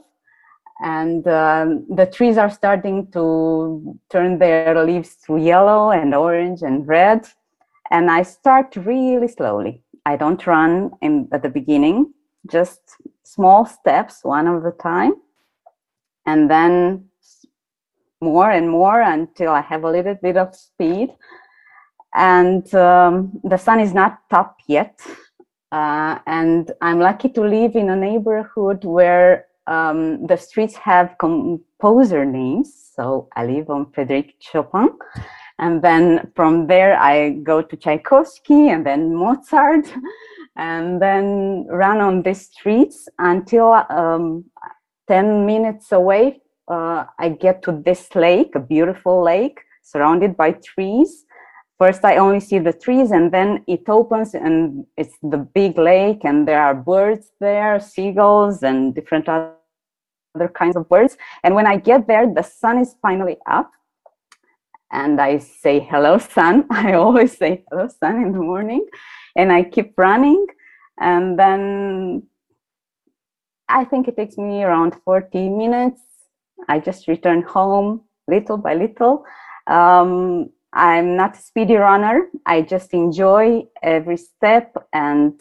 and 0.79 1.27
um, 1.27 1.85
the 1.89 2.05
trees 2.05 2.37
are 2.37 2.49
starting 2.49 3.11
to 3.11 3.99
turn 4.09 4.39
their 4.39 4.83
leaves 4.85 5.17
to 5.27 5.37
yellow 5.37 5.91
and 5.91 6.15
orange 6.15 6.61
and 6.61 6.87
red. 6.87 7.27
And 7.91 8.09
i 8.09 8.23
start 8.23 8.75
really 8.75 9.27
slowly. 9.27 9.83
I 10.05 10.15
don't 10.15 10.45
run 10.47 10.91
in 11.01 11.27
at 11.31 11.43
the 11.43 11.49
beginning 11.49 12.13
just 12.49 12.79
small 13.23 13.65
steps 13.65 14.23
one 14.23 14.47
at 14.47 14.65
a 14.65 14.71
time. 14.71 15.13
And 16.25 16.49
then 16.49 17.09
more 18.21 18.51
and 18.51 18.69
more 18.69 19.01
until 19.01 19.51
i 19.51 19.61
have 19.61 19.83
a 19.83 19.91
little 19.91 20.15
bit 20.15 20.37
of 20.37 20.55
speed. 20.55 21.09
And 22.13 22.73
um, 22.73 23.39
the 23.43 23.57
sun 23.57 23.79
is 23.79 23.93
not 23.93 24.21
up 24.31 24.57
yet. 24.67 24.99
Uh, 25.71 26.17
and 26.25 26.71
i'm 26.81 26.99
lucky 26.99 27.29
to 27.29 27.41
live 27.41 27.75
in 27.75 27.89
a 27.89 27.95
neighborhood 27.95 28.83
where 28.85 29.48
um, 29.69 30.25
the 30.25 30.35
streets 30.35 30.75
have 30.75 31.15
composer 31.19 32.25
names. 32.25 32.91
So 32.95 33.29
I 33.35 33.45
live 33.45 33.69
on 33.69 33.85
Frédéric 33.93 34.33
Chopin. 34.39 34.89
And 35.59 35.81
then 35.81 36.31
from 36.35 36.67
there, 36.67 36.99
I 36.99 37.31
go 37.31 37.61
to 37.61 37.75
Tchaikovsky 37.75 38.69
and 38.69 38.85
then 38.85 39.13
Mozart, 39.13 39.93
and 40.55 41.01
then 41.01 41.67
run 41.69 41.99
on 42.01 42.23
the 42.23 42.33
streets 42.33 43.07
until 43.19 43.73
um, 43.89 44.45
10 45.07 45.45
minutes 45.45 45.91
away. 45.91 46.41
Uh, 46.67 47.05
I 47.17 47.29
get 47.29 47.61
to 47.63 47.71
this 47.71 48.15
lake, 48.15 48.55
a 48.55 48.59
beautiful 48.59 49.23
lake 49.23 49.59
surrounded 49.81 50.37
by 50.37 50.51
trees. 50.51 51.25
First, 51.77 52.03
I 52.03 52.17
only 52.17 52.41
see 52.41 52.59
the 52.59 52.73
trees, 52.73 53.11
and 53.11 53.31
then 53.31 53.63
it 53.67 53.87
opens, 53.87 54.33
and 54.33 54.85
it's 54.97 55.15
the 55.23 55.37
big 55.37 55.77
lake, 55.77 56.25
and 56.25 56.47
there 56.47 56.61
are 56.61 56.75
birds 56.75 57.31
there, 57.39 57.79
seagulls, 57.79 58.63
and 58.63 58.93
different 58.93 59.29
other 59.29 59.58
kinds 60.53 60.75
of 60.75 60.89
words. 60.89 61.17
And 61.43 61.55
when 61.55 61.65
I 61.65 61.77
get 61.77 62.07
there, 62.07 62.31
the 62.31 62.43
sun 62.43 62.79
is 62.79 62.95
finally 63.01 63.37
up, 63.47 63.71
and 64.91 65.19
I 65.21 65.37
say, 65.37 65.79
Hello, 65.79 66.17
sun. 66.17 66.65
I 66.71 66.93
always 66.93 67.37
say, 67.37 67.63
Hello, 67.69 67.87
sun 67.87 68.23
in 68.23 68.31
the 68.31 68.39
morning. 68.39 68.85
And 69.35 69.51
I 69.51 69.63
keep 69.63 69.93
running. 69.97 70.45
And 70.99 71.37
then 71.37 72.23
I 73.69 73.85
think 73.85 74.07
it 74.07 74.15
takes 74.15 74.37
me 74.37 74.63
around 74.63 74.95
40 75.05 75.49
minutes. 75.49 76.01
I 76.67 76.79
just 76.79 77.07
return 77.07 77.41
home 77.43 78.01
little 78.27 78.57
by 78.57 78.73
little. 78.75 79.25
Um, 79.67 80.49
I'm 80.73 81.15
not 81.15 81.37
a 81.37 81.41
speedy 81.41 81.75
runner. 81.75 82.27
I 82.45 82.61
just 82.61 82.93
enjoy 82.93 83.63
every 83.81 84.17
step. 84.17 84.75
And 84.93 85.39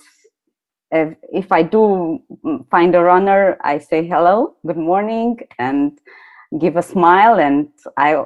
if, 0.90 1.16
if 1.32 1.52
I 1.52 1.62
do 1.62 2.22
find 2.70 2.94
a 2.94 3.02
runner, 3.02 3.58
I 3.62 3.78
say 3.78 4.06
hello, 4.06 4.56
good 4.66 4.76
morning, 4.76 5.38
and 5.58 5.98
give 6.58 6.76
a 6.76 6.82
smile 6.82 7.38
and 7.38 7.68
I 7.98 8.24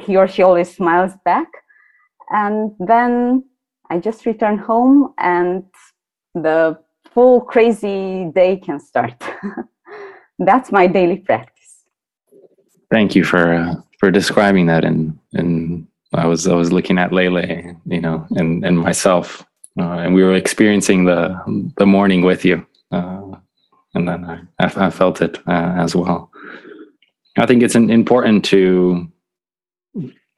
he 0.00 0.16
or 0.16 0.26
she 0.26 0.42
always 0.42 0.74
smiles 0.74 1.12
back 1.24 1.46
and 2.30 2.72
then 2.80 3.44
I 3.90 3.98
just 3.98 4.26
return 4.26 4.58
home 4.58 5.14
and 5.18 5.64
the 6.34 6.78
full 7.12 7.40
crazy 7.40 8.30
day 8.34 8.56
can 8.56 8.80
start. 8.80 9.22
That's 10.38 10.72
my 10.72 10.88
daily 10.88 11.18
practice. 11.18 11.84
Thank 12.90 13.14
you 13.14 13.24
for 13.24 13.54
uh, 13.54 13.74
for 14.00 14.10
describing 14.10 14.66
that 14.66 14.84
and 14.84 15.16
and 15.32 15.86
I 16.12 16.26
was 16.26 16.46
I 16.46 16.54
was 16.54 16.72
looking 16.72 16.98
at 16.98 17.12
Lele, 17.12 17.76
you 17.86 18.00
know, 18.00 18.26
and 18.30 18.64
and 18.64 18.78
myself, 18.78 19.44
uh, 19.78 19.98
and 19.98 20.14
we 20.14 20.22
were 20.22 20.34
experiencing 20.34 21.04
the 21.04 21.72
the 21.76 21.86
morning 21.86 22.22
with 22.22 22.44
you, 22.44 22.64
uh, 22.92 23.32
and 23.94 24.08
then 24.08 24.24
I 24.24 24.64
I, 24.64 24.90
felt 24.90 25.20
it 25.20 25.38
uh, 25.48 25.74
as 25.76 25.96
well. 25.96 26.30
I 27.36 27.46
think 27.46 27.62
it's 27.62 27.74
important 27.74 28.44
to 28.46 29.10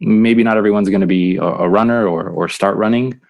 maybe 0.01 0.43
not 0.43 0.57
everyone's 0.57 0.89
going 0.89 1.03
to 1.03 1.07
be 1.07 1.37
a, 1.37 1.45
a 1.45 1.69
runner 1.69 2.07
or 2.07 2.31
or 2.31 2.49
start 2.49 2.77
running, 2.77 3.21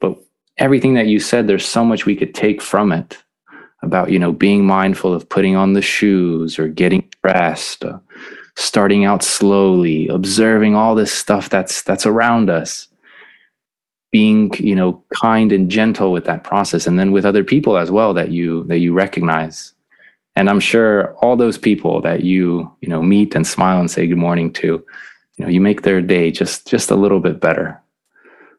but 0.00 0.18
everything 0.58 0.94
that 0.94 1.06
you 1.06 1.20
said, 1.20 1.46
there's 1.46 1.66
so 1.66 1.84
much 1.84 2.06
we 2.06 2.16
could 2.16 2.34
take 2.34 2.60
from 2.60 2.90
it 2.90 3.22
about 3.82 4.10
you 4.10 4.18
know 4.18 4.32
being 4.32 4.66
mindful 4.66 5.14
of 5.14 5.28
putting 5.28 5.54
on 5.54 5.74
the 5.74 5.82
shoes 5.82 6.58
or 6.58 6.66
getting 6.66 7.08
dressed, 7.22 7.84
uh, 7.84 8.00
starting 8.56 9.04
out 9.04 9.22
slowly, 9.22 10.08
observing 10.08 10.74
all 10.74 10.96
this 10.96 11.12
stuff 11.12 11.48
that's 11.50 11.82
that's 11.82 12.04
around 12.04 12.50
us 12.50 12.88
being 14.12 14.52
you 14.58 14.76
know 14.76 15.02
kind 15.20 15.50
and 15.50 15.70
gentle 15.70 16.12
with 16.12 16.24
that 16.26 16.44
process 16.44 16.86
and 16.86 16.98
then 16.98 17.10
with 17.10 17.24
other 17.24 17.42
people 17.42 17.76
as 17.76 17.90
well 17.90 18.14
that 18.14 18.30
you 18.30 18.62
that 18.64 18.78
you 18.78 18.92
recognize 18.92 19.72
and 20.36 20.48
i'm 20.48 20.60
sure 20.60 21.14
all 21.16 21.36
those 21.36 21.58
people 21.58 22.00
that 22.00 22.22
you 22.22 22.70
you 22.82 22.88
know 22.88 23.02
meet 23.02 23.34
and 23.34 23.46
smile 23.46 23.80
and 23.80 23.90
say 23.90 24.06
good 24.06 24.18
morning 24.18 24.52
to 24.52 24.84
you 25.36 25.44
know 25.44 25.48
you 25.48 25.60
make 25.60 25.82
their 25.82 26.00
day 26.00 26.30
just 26.30 26.68
just 26.68 26.90
a 26.90 26.94
little 26.94 27.20
bit 27.20 27.40
better 27.40 27.80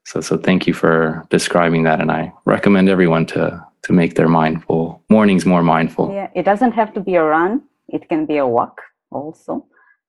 so 0.05 0.19
so 0.19 0.37
thank 0.37 0.67
you 0.67 0.73
for 0.73 1.23
describing 1.29 1.83
that 1.83 2.01
and 2.01 2.11
i 2.11 2.33
recommend 2.45 2.89
everyone 2.89 3.25
to 3.25 3.63
to 3.83 3.93
make 3.93 4.15
their 4.15 4.29
mindful 4.29 5.03
mornings 5.09 5.45
more 5.45 5.63
mindful 5.63 6.11
yeah 6.11 6.29
it 6.35 6.43
doesn't 6.43 6.73
have 6.73 6.91
to 6.93 6.99
be 6.99 7.15
a 7.15 7.23
run 7.23 7.61
it 7.89 8.09
can 8.09 8.25
be 8.25 8.37
a 8.37 8.47
walk 8.47 8.81
also 9.11 9.65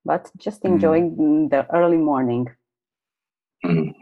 but 0.07 0.31
just 0.39 0.63
mm. 0.63 0.71
enjoying 0.71 1.15
mm. 1.17 1.51
the 1.51 1.67
early 1.75 1.99
morning 1.99 2.49
mm. 3.63 3.95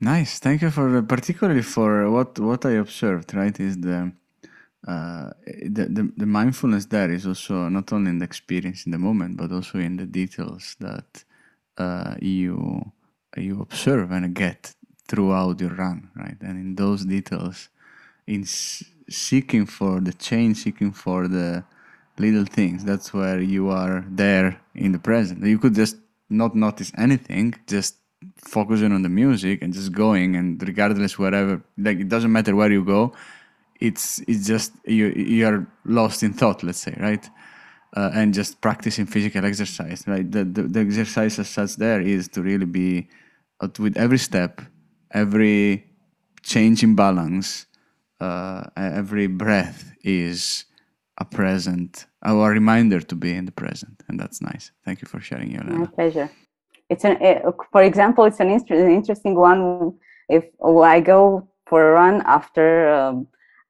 Nice 0.00 0.38
thank 0.38 0.62
you 0.62 0.70
for 0.70 1.02
particularly 1.02 1.62
for 1.62 2.10
what 2.10 2.38
what 2.38 2.64
i 2.66 2.72
observed 2.72 3.34
right 3.34 3.58
is 3.60 3.78
the 3.78 4.12
uh, 4.86 5.30
the, 5.46 5.86
the, 5.86 6.12
the 6.16 6.26
mindfulness 6.26 6.86
there 6.86 7.10
is 7.10 7.26
also 7.26 7.68
not 7.68 7.92
only 7.92 8.10
in 8.10 8.18
the 8.18 8.24
experience 8.24 8.86
in 8.86 8.92
the 8.92 8.98
moment, 8.98 9.36
but 9.36 9.50
also 9.50 9.78
in 9.78 9.96
the 9.96 10.06
details 10.06 10.76
that 10.78 11.24
uh, 11.78 12.14
you 12.20 12.92
you 13.36 13.60
observe 13.60 14.12
and 14.12 14.32
get 14.34 14.74
throughout 15.08 15.60
your 15.60 15.74
run, 15.74 16.08
right? 16.14 16.36
And 16.40 16.56
in 16.58 16.74
those 16.76 17.04
details, 17.04 17.68
in 18.26 18.44
seeking 18.46 19.66
for 19.66 20.00
the 20.00 20.12
change, 20.14 20.58
seeking 20.58 20.92
for 20.92 21.28
the 21.28 21.64
little 22.16 22.46
things, 22.46 22.84
that's 22.84 23.12
where 23.12 23.40
you 23.40 23.68
are 23.68 24.04
there 24.08 24.60
in 24.74 24.92
the 24.92 24.98
present. 24.98 25.44
You 25.44 25.58
could 25.58 25.74
just 25.74 25.96
not 26.30 26.54
notice 26.54 26.92
anything, 26.96 27.54
just 27.66 27.96
focusing 28.36 28.92
on 28.92 29.02
the 29.02 29.08
music 29.08 29.62
and 29.62 29.72
just 29.72 29.92
going, 29.92 30.36
and 30.36 30.62
regardless 30.66 31.18
wherever, 31.18 31.62
like 31.78 31.98
it 32.00 32.08
doesn't 32.08 32.32
matter 32.32 32.54
where 32.54 32.70
you 32.70 32.84
go, 32.84 33.12
it's 33.80 34.20
it's 34.26 34.46
just 34.46 34.72
you 34.86 35.08
you 35.08 35.46
are 35.46 35.66
lost 35.84 36.22
in 36.22 36.32
thought 36.32 36.62
let's 36.62 36.78
say 36.78 36.94
right? 36.98 37.28
Uh, 37.96 38.10
and 38.14 38.34
just 38.34 38.60
practicing 38.60 39.06
physical 39.06 39.44
exercise 39.44 40.04
right? 40.06 40.30
The, 40.30 40.44
the, 40.44 40.62
the 40.62 40.80
exercise 40.80 41.38
as 41.38 41.48
such 41.48 41.76
there 41.76 42.00
is 42.00 42.28
to 42.28 42.42
really 42.42 42.66
be 42.66 43.08
with 43.78 43.96
every 43.96 44.18
step 44.18 44.60
every 45.12 45.86
change 46.42 46.82
in 46.82 46.94
balance 46.94 47.66
uh, 48.20 48.64
every 48.76 49.26
breath 49.26 49.92
is 50.02 50.64
a 51.18 51.24
present 51.24 52.06
a 52.22 52.34
reminder 52.34 53.00
to 53.00 53.14
be 53.14 53.32
in 53.32 53.46
the 53.46 53.52
present 53.52 54.02
and 54.08 54.18
that's 54.20 54.42
nice. 54.42 54.72
Thank 54.84 55.00
you 55.00 55.08
for 55.08 55.20
sharing 55.20 55.50
your 55.52 55.64
my 55.64 55.86
pleasure 55.86 56.30
it's 56.90 57.04
an 57.04 57.16
uh, 57.22 57.50
for 57.72 57.82
example 57.82 58.24
it's 58.24 58.40
an, 58.40 58.48
an 58.50 58.90
interesting 58.90 59.34
one 59.34 59.92
if 60.28 60.44
i 60.88 61.00
go 61.00 61.48
for 61.66 61.90
a 61.90 61.92
run 61.92 62.22
after 62.26 62.92
um, 62.92 63.26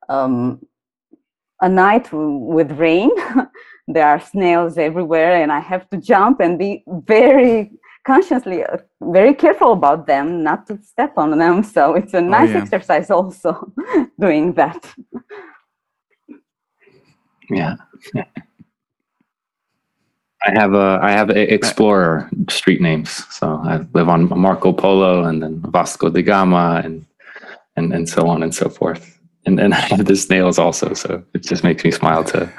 um, 0.08 0.60
a 1.60 1.68
night 1.68 2.08
with 2.12 2.72
rain. 2.72 3.10
there 3.88 4.06
are 4.06 4.20
snails 4.20 4.78
everywhere, 4.78 5.42
and 5.42 5.50
I 5.50 5.60
have 5.60 5.88
to 5.90 5.96
jump 5.96 6.40
and 6.40 6.58
be 6.58 6.84
very 6.86 7.72
consciously, 8.04 8.64
uh, 8.64 8.78
very 9.00 9.34
careful 9.34 9.72
about 9.72 10.06
them, 10.06 10.42
not 10.42 10.66
to 10.68 10.78
step 10.82 11.14
on 11.16 11.36
them. 11.38 11.62
So 11.62 11.94
it's 11.94 12.14
a 12.14 12.18
oh, 12.18 12.20
nice 12.20 12.50
oh, 12.50 12.52
yeah. 12.52 12.62
exercise 12.62 13.10
also 13.10 13.72
doing 14.20 14.52
that. 14.54 14.94
Yeah. 17.50 17.76
I 20.44 20.50
have 20.52 20.74
a 20.74 20.98
I 21.02 21.10
have 21.12 21.30
a 21.30 21.52
explorer 21.52 22.28
street 22.50 22.80
names. 22.80 23.24
So 23.30 23.60
I 23.64 23.78
live 23.94 24.08
on 24.08 24.28
Marco 24.38 24.72
Polo 24.72 25.24
and 25.24 25.42
then 25.42 25.62
Vasco 25.70 26.10
da 26.10 26.22
Gama 26.22 26.82
and 26.84 27.06
and 27.76 27.92
and 27.92 28.08
so 28.08 28.28
on 28.28 28.42
and 28.42 28.54
so 28.54 28.68
forth 28.68 29.16
and 29.46 29.58
then 29.58 29.72
I 29.80 29.80
have 29.80 30.04
the 30.04 30.16
snails 30.16 30.58
also, 30.58 30.92
so 30.92 31.22
it 31.32 31.42
just 31.42 31.64
makes 31.64 31.84
me 31.84 31.90
smile 31.90 32.24
to. 32.24 32.52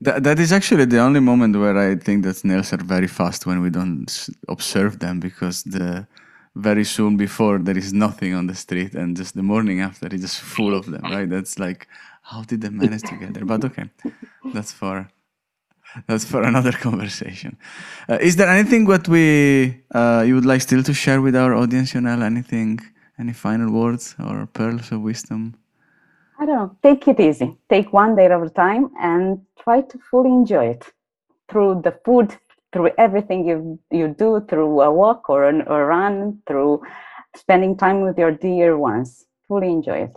That, 0.00 0.24
that 0.24 0.38
is 0.38 0.52
actually 0.52 0.86
the 0.86 0.98
only 0.98 1.20
moment 1.20 1.56
where 1.56 1.76
I 1.76 1.94
think 1.94 2.24
that 2.24 2.36
snails 2.36 2.72
are 2.72 2.82
very 2.82 3.06
fast 3.06 3.46
when 3.46 3.60
we 3.60 3.70
don't 3.70 4.28
observe 4.48 4.98
them 4.98 5.20
because 5.20 5.62
the 5.62 6.06
very 6.54 6.84
soon 6.84 7.16
before 7.16 7.58
there 7.58 7.76
is 7.76 7.92
nothing 7.92 8.34
on 8.34 8.46
the 8.46 8.54
street 8.54 8.94
and 8.94 9.16
just 9.16 9.34
the 9.36 9.42
morning 9.42 9.80
after 9.80 10.06
it's 10.06 10.22
just 10.22 10.40
full 10.40 10.74
of 10.74 10.86
them 10.86 11.02
right 11.02 11.30
that's 11.30 11.56
like 11.56 11.86
how 12.22 12.42
did 12.42 12.62
they 12.62 12.70
manage 12.70 13.02
to 13.02 13.14
get 13.16 13.32
there 13.34 13.44
but 13.44 13.64
okay 13.64 13.84
that's 14.52 14.72
for 14.72 15.08
that's 16.06 16.24
for 16.24 16.42
another 16.42 16.72
conversation 16.88 17.56
uh, 18.08 18.18
is 18.20 18.36
there 18.36 18.48
anything 18.48 18.84
what 18.86 19.08
we 19.08 19.82
uh, 19.94 20.22
you 20.26 20.34
would 20.34 20.46
like 20.46 20.60
still 20.60 20.82
to 20.82 20.94
share 20.94 21.20
with 21.20 21.34
our 21.36 21.54
audience 21.54 21.94
Yonel 21.94 22.22
anything 22.22 22.78
any 23.18 23.32
final 23.32 23.70
words 23.70 24.14
or 24.18 24.46
pearls 24.46 24.92
of 24.92 25.00
wisdom 25.00 25.54
I 26.40 26.46
don't 26.46 26.54
know, 26.54 26.76
take 26.84 27.08
it 27.08 27.18
easy. 27.18 27.56
Take 27.68 27.92
one 27.92 28.14
day 28.14 28.26
at 28.26 28.30
a 28.30 28.48
time 28.50 28.90
and 29.00 29.44
try 29.60 29.80
to 29.80 29.98
fully 29.98 30.30
enjoy 30.30 30.66
it 30.66 30.84
through 31.50 31.82
the 31.82 31.98
food, 32.04 32.36
through 32.72 32.90
everything 32.96 33.44
you 33.44 33.80
you 33.90 34.08
do, 34.08 34.40
through 34.48 34.80
a 34.82 34.90
walk 34.90 35.28
or 35.28 35.48
an, 35.48 35.62
a 35.66 35.84
run, 35.84 36.40
through 36.46 36.82
spending 37.34 37.76
time 37.76 38.02
with 38.02 38.16
your 38.16 38.30
dear 38.30 38.78
ones. 38.78 39.26
Fully 39.48 39.68
enjoy 39.68 39.98
it. 40.06 40.16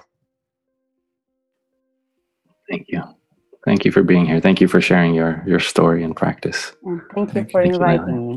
Thank 2.70 2.86
you. 2.90 3.02
Thank 3.66 3.86
you 3.86 3.92
for 3.92 4.04
being 4.04 4.26
here. 4.26 4.40
Thank 4.40 4.60
you 4.60 4.68
for 4.68 4.82
sharing 4.82 5.14
your 5.14 5.44
your 5.46 5.60
story 5.60 6.04
and 6.04 6.16
practice. 6.16 6.74
And 6.84 7.02
thank 7.14 7.30
you 7.30 7.34
thank 7.34 7.52
for 7.52 7.64
you. 7.64 7.74
inviting 7.74 8.28
me. 8.28 8.36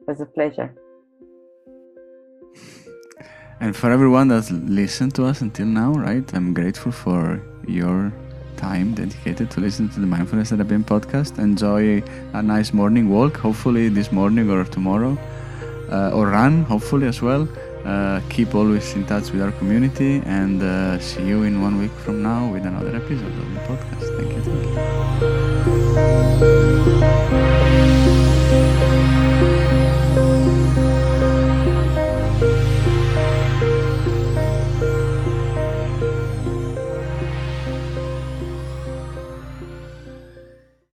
It 0.00 0.06
was 0.08 0.20
a 0.20 0.26
pleasure. 0.26 0.74
And 3.60 3.76
for 3.76 3.90
everyone 3.90 4.28
that's 4.28 4.50
listened 4.50 5.14
to 5.16 5.26
us 5.26 5.42
until 5.42 5.66
now, 5.66 5.92
right? 5.92 6.26
I'm 6.32 6.54
grateful 6.54 6.92
for 6.92 7.42
your 7.68 8.10
time 8.56 8.94
dedicated 8.94 9.50
to 9.50 9.60
listen 9.60 9.88
to 9.90 10.00
the 10.00 10.06
Mindfulness 10.06 10.52
at 10.52 10.60
IBM 10.60 10.84
podcast. 10.84 11.38
Enjoy 11.38 12.02
a 12.32 12.42
nice 12.42 12.72
morning 12.72 13.08
walk, 13.08 13.36
hopefully 13.36 13.88
this 13.88 14.12
morning 14.12 14.50
or 14.50 14.64
tomorrow, 14.64 15.18
uh, 15.90 16.16
or 16.16 16.28
run, 16.28 16.62
hopefully 16.64 17.06
as 17.06 17.20
well. 17.20 17.46
Uh, 17.84 18.20
keep 18.28 18.54
always 18.54 18.94
in 18.94 19.04
touch 19.06 19.30
with 19.32 19.42
our 19.42 19.52
community 19.52 20.22
and 20.26 20.62
uh, 20.62 20.98
see 20.98 21.24
you 21.26 21.42
in 21.44 21.62
one 21.62 21.78
week 21.78 21.92
from 22.04 22.22
now 22.22 22.46
with 22.52 22.64
another 22.66 22.94
episode 22.94 23.26
of 23.26 23.54
the 23.54 23.60
podcast. 23.60 24.06
Thank 24.16 24.32
you. 24.36 24.42
Thank 25.94 27.14
you. 27.14 27.19